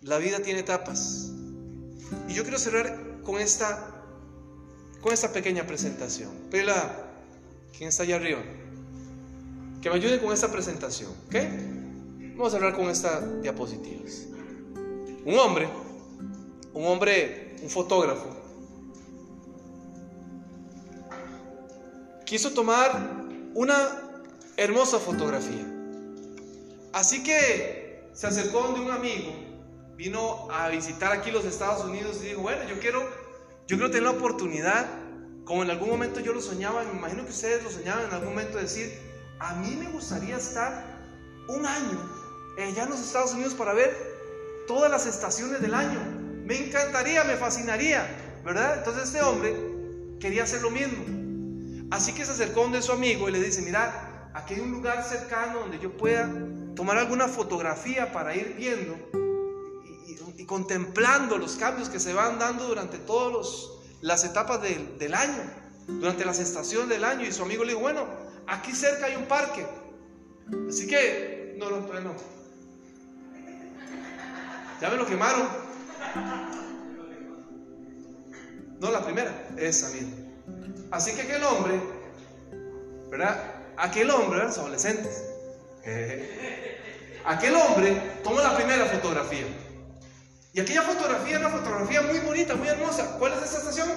La 0.00 0.16
vida 0.16 0.40
tiene 0.40 0.60
etapas. 0.60 1.32
Y 2.28 2.32
yo 2.32 2.44
quiero 2.44 2.58
cerrar 2.58 3.20
con 3.22 3.38
esta 3.38 3.91
con 5.02 5.12
esta 5.12 5.32
pequeña 5.32 5.66
presentación. 5.66 6.30
Pela, 6.50 6.96
¿quién 7.76 7.88
está 7.88 8.04
allá 8.04 8.16
arriba? 8.16 8.40
Que 9.82 9.90
me 9.90 9.96
ayude 9.96 10.20
con 10.20 10.32
esta 10.32 10.50
presentación. 10.50 11.10
Vamos 12.36 12.54
a 12.54 12.56
hablar 12.56 12.74
con 12.74 12.88
estas 12.88 13.42
diapositivas. 13.42 14.26
Un 15.24 15.38
hombre, 15.38 15.68
un 16.72 16.86
hombre, 16.86 17.56
un 17.62 17.68
fotógrafo, 17.68 18.36
quiso 22.24 22.52
tomar 22.52 23.26
una 23.54 23.76
hermosa 24.56 24.98
fotografía. 24.98 25.66
Así 26.92 27.22
que 27.24 28.08
se 28.12 28.26
acercó 28.26 28.72
de 28.72 28.80
un 28.80 28.90
amigo, 28.90 29.32
vino 29.96 30.48
a 30.50 30.68
visitar 30.68 31.12
aquí 31.12 31.30
los 31.30 31.44
Estados 31.44 31.84
Unidos 31.84 32.18
y 32.22 32.28
dijo, 32.28 32.42
bueno, 32.42 32.62
yo 32.68 32.78
quiero 32.78 33.21
yo 33.72 33.78
creo 33.78 33.90
tener 33.90 34.02
la 34.02 34.10
oportunidad, 34.10 34.84
como 35.46 35.62
en 35.62 35.70
algún 35.70 35.88
momento 35.88 36.20
yo 36.20 36.34
lo 36.34 36.42
soñaba, 36.42 36.84
me 36.84 36.98
imagino 36.98 37.24
que 37.24 37.30
ustedes 37.30 37.64
lo 37.64 37.70
soñaban 37.70 38.04
en 38.04 38.12
algún 38.12 38.28
momento, 38.28 38.58
de 38.58 38.64
decir, 38.64 38.92
a 39.38 39.54
mí 39.54 39.76
me 39.76 39.88
gustaría 39.88 40.36
estar 40.36 40.84
un 41.48 41.64
año 41.64 41.98
allá 42.58 42.82
en 42.82 42.90
los 42.90 43.00
Estados 43.00 43.32
Unidos 43.32 43.54
para 43.54 43.72
ver 43.72 43.96
todas 44.68 44.90
las 44.90 45.06
estaciones 45.06 45.62
del 45.62 45.72
año. 45.72 45.98
Me 46.44 46.66
encantaría, 46.66 47.24
me 47.24 47.36
fascinaría, 47.36 48.06
¿verdad? 48.44 48.76
Entonces 48.76 49.04
este 49.04 49.22
hombre 49.22 49.56
quería 50.20 50.42
hacer 50.42 50.60
lo 50.60 50.70
mismo. 50.70 51.88
Así 51.90 52.12
que 52.12 52.26
se 52.26 52.32
acercó 52.32 52.64
donde 52.64 52.82
su 52.82 52.92
amigo 52.92 53.26
y 53.30 53.32
le 53.32 53.40
dice, 53.40 53.62
mira, 53.62 54.30
aquí 54.34 54.52
hay 54.52 54.60
un 54.60 54.70
lugar 54.70 55.02
cercano 55.02 55.60
donde 55.60 55.78
yo 55.78 55.96
pueda 55.96 56.30
tomar 56.76 56.98
alguna 56.98 57.26
fotografía 57.26 58.12
para 58.12 58.36
ir 58.36 58.54
viendo 58.54 59.21
y 60.36 60.44
contemplando 60.44 61.38
los 61.38 61.56
cambios 61.56 61.88
que 61.88 62.00
se 62.00 62.12
van 62.12 62.38
dando 62.38 62.66
durante 62.66 62.98
todas 62.98 63.68
las 64.00 64.24
etapas 64.24 64.60
del 64.62 65.14
año, 65.14 65.42
durante 65.86 66.24
las 66.24 66.38
estaciones 66.38 66.88
del 66.88 67.04
año. 67.04 67.26
Y 67.26 67.32
su 67.32 67.42
amigo 67.42 67.64
le 67.64 67.70
dijo, 67.70 67.80
bueno, 67.80 68.06
aquí 68.46 68.72
cerca 68.72 69.06
hay 69.06 69.16
un 69.16 69.26
parque. 69.26 69.66
Así 70.68 70.86
que, 70.86 71.54
no, 71.58 71.70
no, 71.70 72.00
no. 72.00 72.14
Ya 74.80 74.90
me 74.90 74.96
lo 74.96 75.06
quemaron. 75.06 75.46
No, 78.80 78.90
la 78.90 79.04
primera, 79.04 79.48
esa 79.56 79.88
misma. 79.90 80.16
Así 80.90 81.12
que 81.14 81.22
aquel 81.22 81.44
hombre, 81.44 81.80
¿verdad? 83.08 83.54
Aquel 83.76 84.10
hombre, 84.10 84.40
los 84.40 84.58
adolescentes. 84.58 85.22
Aquel 87.24 87.54
hombre 87.54 88.18
tomó 88.24 88.40
la 88.40 88.56
primera 88.56 88.86
fotografía. 88.86 89.46
Y 90.54 90.60
aquella 90.60 90.82
fotografía 90.82 91.38
una 91.38 91.48
fotografía 91.48 92.02
muy 92.02 92.18
bonita, 92.20 92.54
muy 92.54 92.68
hermosa. 92.68 93.16
¿Cuál 93.18 93.32
es 93.32 93.42
esa 93.42 93.58
estación? 93.58 93.88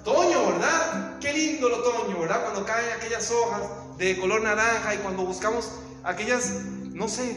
Otoño, 0.00 0.46
¿verdad? 0.48 1.18
Qué 1.20 1.32
lindo 1.32 1.68
el 1.68 1.74
otoño, 1.74 2.18
¿verdad? 2.18 2.42
Cuando 2.42 2.64
caen 2.66 2.90
aquellas 2.96 3.30
hojas 3.30 3.62
de 3.98 4.18
color 4.18 4.42
naranja 4.42 4.96
y 4.96 4.98
cuando 4.98 5.24
buscamos 5.24 5.78
aquellas, 6.02 6.50
no 6.90 7.06
sé, 7.06 7.36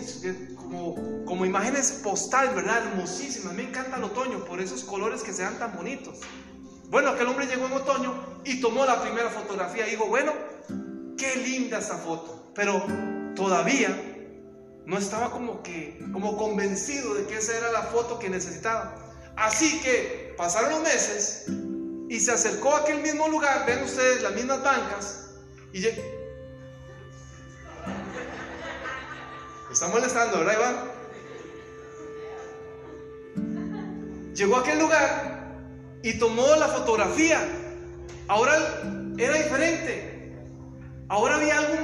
como, 0.56 0.96
como 1.26 1.46
imágenes 1.46 2.00
postal, 2.04 2.56
¿verdad? 2.56 2.88
Hermosísimas. 2.88 3.54
Me 3.54 3.62
encanta 3.62 3.98
el 3.98 4.06
otoño 4.06 4.44
por 4.46 4.60
esos 4.60 4.84
colores 4.84 5.22
que 5.22 5.32
se 5.32 5.44
dan 5.44 5.60
tan 5.60 5.76
bonitos. 5.76 6.22
Bueno, 6.90 7.10
aquel 7.10 7.28
hombre 7.28 7.46
llegó 7.46 7.68
en 7.68 7.74
otoño 7.74 8.16
y 8.46 8.62
tomó 8.62 8.84
la 8.86 9.00
primera 9.00 9.30
fotografía 9.30 9.88
y 9.88 9.96
bueno, 9.96 10.34
qué 11.20 11.36
linda 11.36 11.78
esa 11.78 12.00
foto. 12.00 12.52
Pero 12.56 12.84
todavía 13.36 14.15
no 14.86 14.98
estaba 14.98 15.32
como 15.32 15.64
que, 15.64 16.00
como 16.14 16.38
convencido 16.38 17.14
de 17.16 17.26
que 17.26 17.38
esa 17.38 17.58
era 17.58 17.72
la 17.72 17.84
foto 17.84 18.20
que 18.20 18.30
necesitaba. 18.30 18.96
Así 19.36 19.82
que 19.82 20.34
pasaron 20.38 20.72
los 20.72 20.82
meses 20.82 21.46
y 22.10 22.20
se 22.20 22.32
acercó 22.32 22.76
a 22.76 22.80
aquel 22.80 23.02
mismo 23.02 23.28
lugar, 23.28 23.66
ven 23.66 23.84
ustedes 23.84 24.22
las 24.22 24.34
mismas 24.34 24.64
bancas, 24.64 25.32
y 25.74 25.82
llegó. 25.82 26.02
está 29.72 29.88
molestando, 29.90 30.40
¿verdad, 30.40 30.54
Iván? 30.54 30.96
Llegó 34.34 34.58
a 34.58 34.60
aquel 34.62 34.80
lugar 34.80 35.56
y 36.02 36.18
tomó 36.18 36.56
la 36.56 36.68
fotografía. 36.68 37.42
Ahora 38.28 38.56
era 39.18 39.34
diferente. 39.38 40.34
Ahora 41.10 41.36
había 41.36 41.58
algo, 41.58 41.76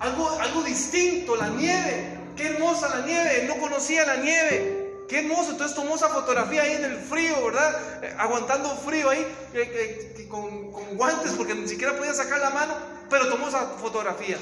algo, 0.00 0.30
algo 0.40 0.62
distinto, 0.62 1.36
la 1.36 1.48
nieve. 1.50 2.15
Qué 2.36 2.48
hermosa 2.48 2.88
la 2.88 3.06
nieve, 3.06 3.44
no 3.48 3.58
conocía 3.58 4.04
la 4.04 4.16
nieve. 4.16 4.86
Qué 5.08 5.20
hermoso, 5.20 5.52
entonces 5.52 5.76
tomó 5.76 5.94
esa 5.94 6.08
fotografía 6.08 6.62
ahí 6.62 6.72
en 6.72 6.84
el 6.84 6.96
frío, 6.98 7.44
¿verdad? 7.44 8.04
Eh, 8.04 8.14
aguantando 8.18 8.76
frío 8.76 9.08
ahí, 9.08 9.20
eh, 9.54 10.12
eh, 10.18 10.26
con, 10.28 10.72
guantes, 10.96 11.32
porque 11.32 11.54
ni 11.54 11.68
siquiera 11.68 11.96
podía 11.96 12.12
sacar 12.12 12.40
la 12.40 12.50
mano, 12.50 12.74
pero 13.08 13.28
tomó 13.28 13.48
esa 13.48 13.66
fotografía. 13.80 14.36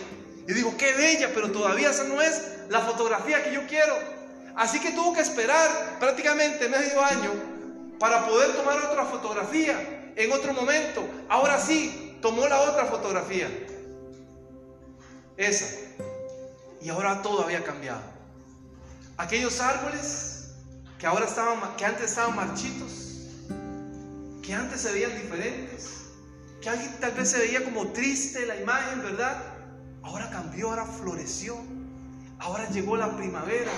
Y 0.49 0.53
digo, 0.53 0.75
qué 0.79 0.93
bella, 0.95 1.31
pero 1.35 1.53
todavía 1.53 1.91
esa 1.91 2.05
no 2.05 2.21
es 2.23 2.43
la 2.69 2.81
fotografía 2.81 3.45
que 3.45 3.53
yo 3.53 3.67
quiero. 3.67 3.95
Así 4.57 4.81
que 4.81 4.93
tuvo 4.93 5.13
que 5.13 5.21
esperar 5.21 5.99
prácticamente 6.01 6.69
medio 6.69 7.03
año 7.03 7.33
para 7.99 8.27
poder 8.27 8.53
tomar 8.53 8.79
otra 8.79 9.05
fotografía 9.05 10.13
en 10.17 10.33
otro 10.33 10.53
momento. 10.55 11.07
Ahora 11.29 11.61
sí, 11.61 12.19
tomó 12.23 12.47
la 12.49 12.61
otra 12.61 12.87
fotografía. 12.87 13.49
Esa. 15.37 15.67
Y 16.85 16.91
ahora 16.91 17.23
todo 17.23 17.45
había 17.45 17.65
cambiado. 17.65 18.03
Aquellos 19.17 19.59
árboles 19.59 20.51
que 20.99 21.07
ahora 21.07 21.25
estaban, 21.25 21.77
que 21.77 21.85
antes 21.87 22.11
estaban 22.11 22.37
marchitos, 22.37 23.31
que 24.43 24.53
antes 24.53 24.83
se 24.83 24.93
veían 24.93 25.19
diferentes, 25.19 26.03
que 26.61 26.69
alguien 26.69 26.95
tal 27.01 27.13
vez 27.13 27.31
se 27.31 27.39
veía 27.39 27.65
como 27.65 27.89
triste 27.93 28.45
la 28.45 28.61
imagen, 28.61 29.03
¿verdad? 29.03 29.43
Ahora 30.03 30.29
cambió, 30.29 30.69
ahora 30.69 30.85
floreció. 30.85 31.57
Ahora 32.39 32.69
llegó 32.69 32.99
la 32.99 33.17
primavera. 33.17 33.73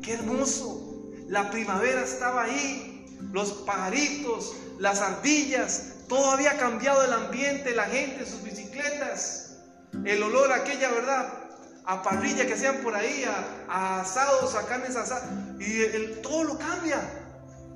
Qué 0.00 0.14
hermoso. 0.14 1.10
La 1.26 1.50
primavera 1.50 2.04
estaba 2.04 2.44
ahí. 2.44 3.18
Los 3.32 3.50
pajaritos, 3.52 4.54
las 4.78 5.00
ardillas, 5.00 5.94
todo 6.08 6.30
había 6.30 6.56
cambiado 6.58 7.02
el 7.02 7.12
ambiente, 7.12 7.74
la 7.74 7.86
gente, 7.86 8.24
sus 8.24 8.44
bicicletas. 8.44 9.56
el 10.04 10.22
olor 10.22 10.52
aquella, 10.52 10.92
¿verdad? 10.92 11.45
A 11.86 12.02
parrilla 12.02 12.46
que 12.46 12.54
hacían 12.54 12.78
por 12.78 12.94
ahí, 12.94 13.24
a, 13.68 14.00
asados, 14.00 14.54
a 14.54 14.66
carnes 14.66 14.96
asadas. 14.96 15.30
Y 15.60 16.20
todo 16.22 16.44
lo 16.44 16.58
cambia. 16.58 17.00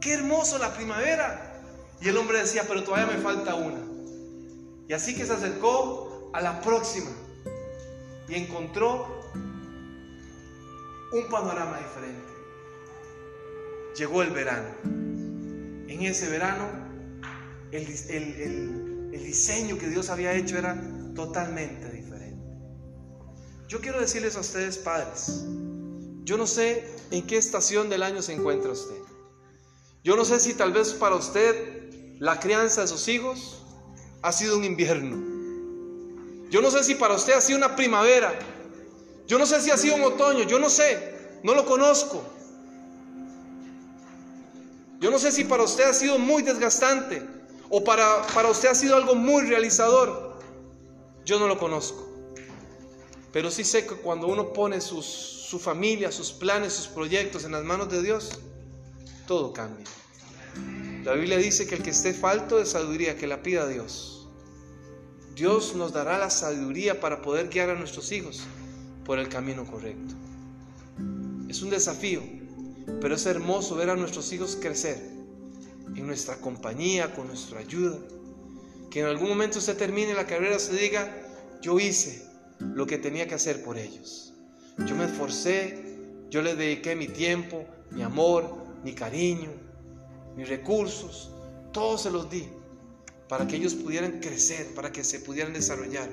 Qué 0.00 0.14
hermoso 0.14 0.58
la 0.58 0.74
primavera. 0.74 1.60
Y 2.00 2.08
el 2.08 2.16
hombre 2.16 2.40
decía, 2.40 2.64
pero 2.66 2.82
todavía 2.82 3.14
me 3.14 3.22
falta 3.22 3.54
una. 3.54 3.78
Y 4.88 4.92
así 4.92 5.14
que 5.14 5.24
se 5.24 5.32
acercó 5.32 6.30
a 6.32 6.40
la 6.40 6.60
próxima 6.60 7.10
y 8.28 8.34
encontró 8.34 9.30
un 11.12 11.28
panorama 11.28 11.78
diferente. 11.78 12.32
Llegó 13.96 14.22
el 14.22 14.30
verano. 14.30 14.68
En 14.84 16.02
ese 16.02 16.28
verano, 16.28 16.66
el, 17.70 17.86
el 19.12 19.24
diseño 19.24 19.78
que 19.78 19.88
Dios 19.88 20.10
había 20.10 20.32
hecho 20.32 20.58
era 20.58 20.80
totalmente. 21.14 21.89
Yo 23.70 23.80
quiero 23.80 24.00
decirles 24.00 24.34
a 24.34 24.40
ustedes, 24.40 24.78
padres, 24.78 25.44
yo 26.24 26.36
no 26.36 26.48
sé 26.48 26.92
en 27.12 27.24
qué 27.24 27.36
estación 27.36 27.88
del 27.88 28.02
año 28.02 28.20
se 28.20 28.32
encuentra 28.32 28.72
usted. 28.72 28.96
Yo 30.02 30.16
no 30.16 30.24
sé 30.24 30.40
si 30.40 30.54
tal 30.54 30.72
vez 30.72 30.92
para 30.92 31.14
usted 31.14 32.18
la 32.18 32.40
crianza 32.40 32.80
de 32.80 32.88
sus 32.88 33.06
hijos 33.06 33.62
ha 34.22 34.32
sido 34.32 34.58
un 34.58 34.64
invierno. 34.64 36.50
Yo 36.50 36.60
no 36.60 36.72
sé 36.72 36.82
si 36.82 36.96
para 36.96 37.14
usted 37.14 37.34
ha 37.34 37.40
sido 37.40 37.58
una 37.58 37.76
primavera. 37.76 38.36
Yo 39.28 39.38
no 39.38 39.46
sé 39.46 39.60
si 39.60 39.70
ha 39.70 39.76
sido 39.76 39.94
un 39.94 40.02
otoño. 40.02 40.42
Yo 40.42 40.58
no 40.58 40.68
sé. 40.68 41.38
No 41.44 41.54
lo 41.54 41.64
conozco. 41.64 42.24
Yo 44.98 45.12
no 45.12 45.20
sé 45.20 45.30
si 45.30 45.44
para 45.44 45.62
usted 45.62 45.84
ha 45.84 45.94
sido 45.94 46.18
muy 46.18 46.42
desgastante 46.42 47.22
o 47.68 47.84
para, 47.84 48.26
para 48.34 48.48
usted 48.48 48.68
ha 48.68 48.74
sido 48.74 48.96
algo 48.96 49.14
muy 49.14 49.44
realizador. 49.44 50.40
Yo 51.24 51.38
no 51.38 51.46
lo 51.46 51.56
conozco. 51.56 52.09
Pero 53.32 53.50
sí 53.50 53.64
sé 53.64 53.86
que 53.86 53.94
cuando 53.94 54.26
uno 54.26 54.52
pone 54.52 54.80
su 54.80 55.60
familia, 55.62 56.10
sus 56.10 56.32
planes, 56.32 56.72
sus 56.72 56.88
proyectos 56.88 57.44
en 57.44 57.52
las 57.52 57.64
manos 57.64 57.90
de 57.90 58.02
Dios, 58.02 58.30
todo 59.26 59.52
cambia. 59.52 59.86
La 61.04 61.14
Biblia 61.14 61.38
dice 61.38 61.66
que 61.66 61.76
el 61.76 61.82
que 61.82 61.90
esté 61.90 62.12
falto 62.12 62.58
de 62.58 62.66
sabiduría, 62.66 63.16
que 63.16 63.26
la 63.26 63.42
pida 63.42 63.62
a 63.62 63.68
Dios. 63.68 64.28
Dios 65.34 65.74
nos 65.74 65.92
dará 65.92 66.18
la 66.18 66.28
sabiduría 66.28 67.00
para 67.00 67.22
poder 67.22 67.48
guiar 67.48 67.70
a 67.70 67.74
nuestros 67.74 68.10
hijos 68.12 68.42
por 69.04 69.18
el 69.18 69.28
camino 69.28 69.64
correcto. 69.64 70.14
Es 71.48 71.62
un 71.62 71.70
desafío, 71.70 72.22
pero 73.00 73.14
es 73.14 73.24
hermoso 73.26 73.76
ver 73.76 73.90
a 73.90 73.96
nuestros 73.96 74.32
hijos 74.32 74.58
crecer 74.60 74.98
en 75.96 76.06
nuestra 76.06 76.36
compañía, 76.36 77.14
con 77.14 77.28
nuestra 77.28 77.60
ayuda. 77.60 77.98
Que 78.90 79.00
en 79.00 79.06
algún 79.06 79.28
momento 79.28 79.58
usted 79.58 79.76
termine 79.76 80.14
la 80.14 80.26
carrera, 80.26 80.58
se 80.58 80.76
diga, 80.76 81.10
yo 81.62 81.78
hice 81.78 82.29
lo 82.60 82.86
que 82.86 82.98
tenía 82.98 83.26
que 83.26 83.34
hacer 83.34 83.62
por 83.62 83.78
ellos. 83.78 84.32
Yo 84.86 84.94
me 84.94 85.04
esforcé, 85.04 85.96
yo 86.30 86.42
les 86.42 86.56
dediqué 86.56 86.94
mi 86.94 87.08
tiempo, 87.08 87.66
mi 87.90 88.02
amor, 88.02 88.54
mi 88.84 88.94
cariño, 88.94 89.50
mis 90.36 90.48
recursos, 90.48 91.30
todos 91.72 92.02
se 92.02 92.10
los 92.10 92.30
di 92.30 92.48
para 93.28 93.46
que 93.46 93.56
ellos 93.56 93.74
pudieran 93.74 94.20
crecer, 94.20 94.74
para 94.74 94.90
que 94.90 95.04
se 95.04 95.20
pudieran 95.20 95.52
desarrollar, 95.52 96.08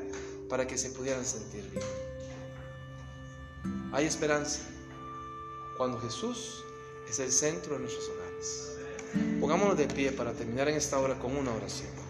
para 0.49 0.67
que 0.67 0.77
se 0.77 0.91
pudieran 0.91 1.25
sentir 1.25 1.63
bien. 1.71 1.83
Hay 3.91 4.05
esperanza 4.05 4.61
cuando 5.77 5.99
Jesús 5.99 6.63
es 7.09 7.19
el 7.19 7.31
centro 7.31 7.73
de 7.73 7.79
nuestros 7.79 8.07
hogares. 8.09 8.77
Pongámonos 9.39 9.77
de 9.77 9.87
pie 9.87 10.11
para 10.11 10.33
terminar 10.33 10.69
en 10.69 10.75
esta 10.75 10.99
hora 10.99 11.17
con 11.17 11.35
una 11.35 11.51
oración. 11.51 12.06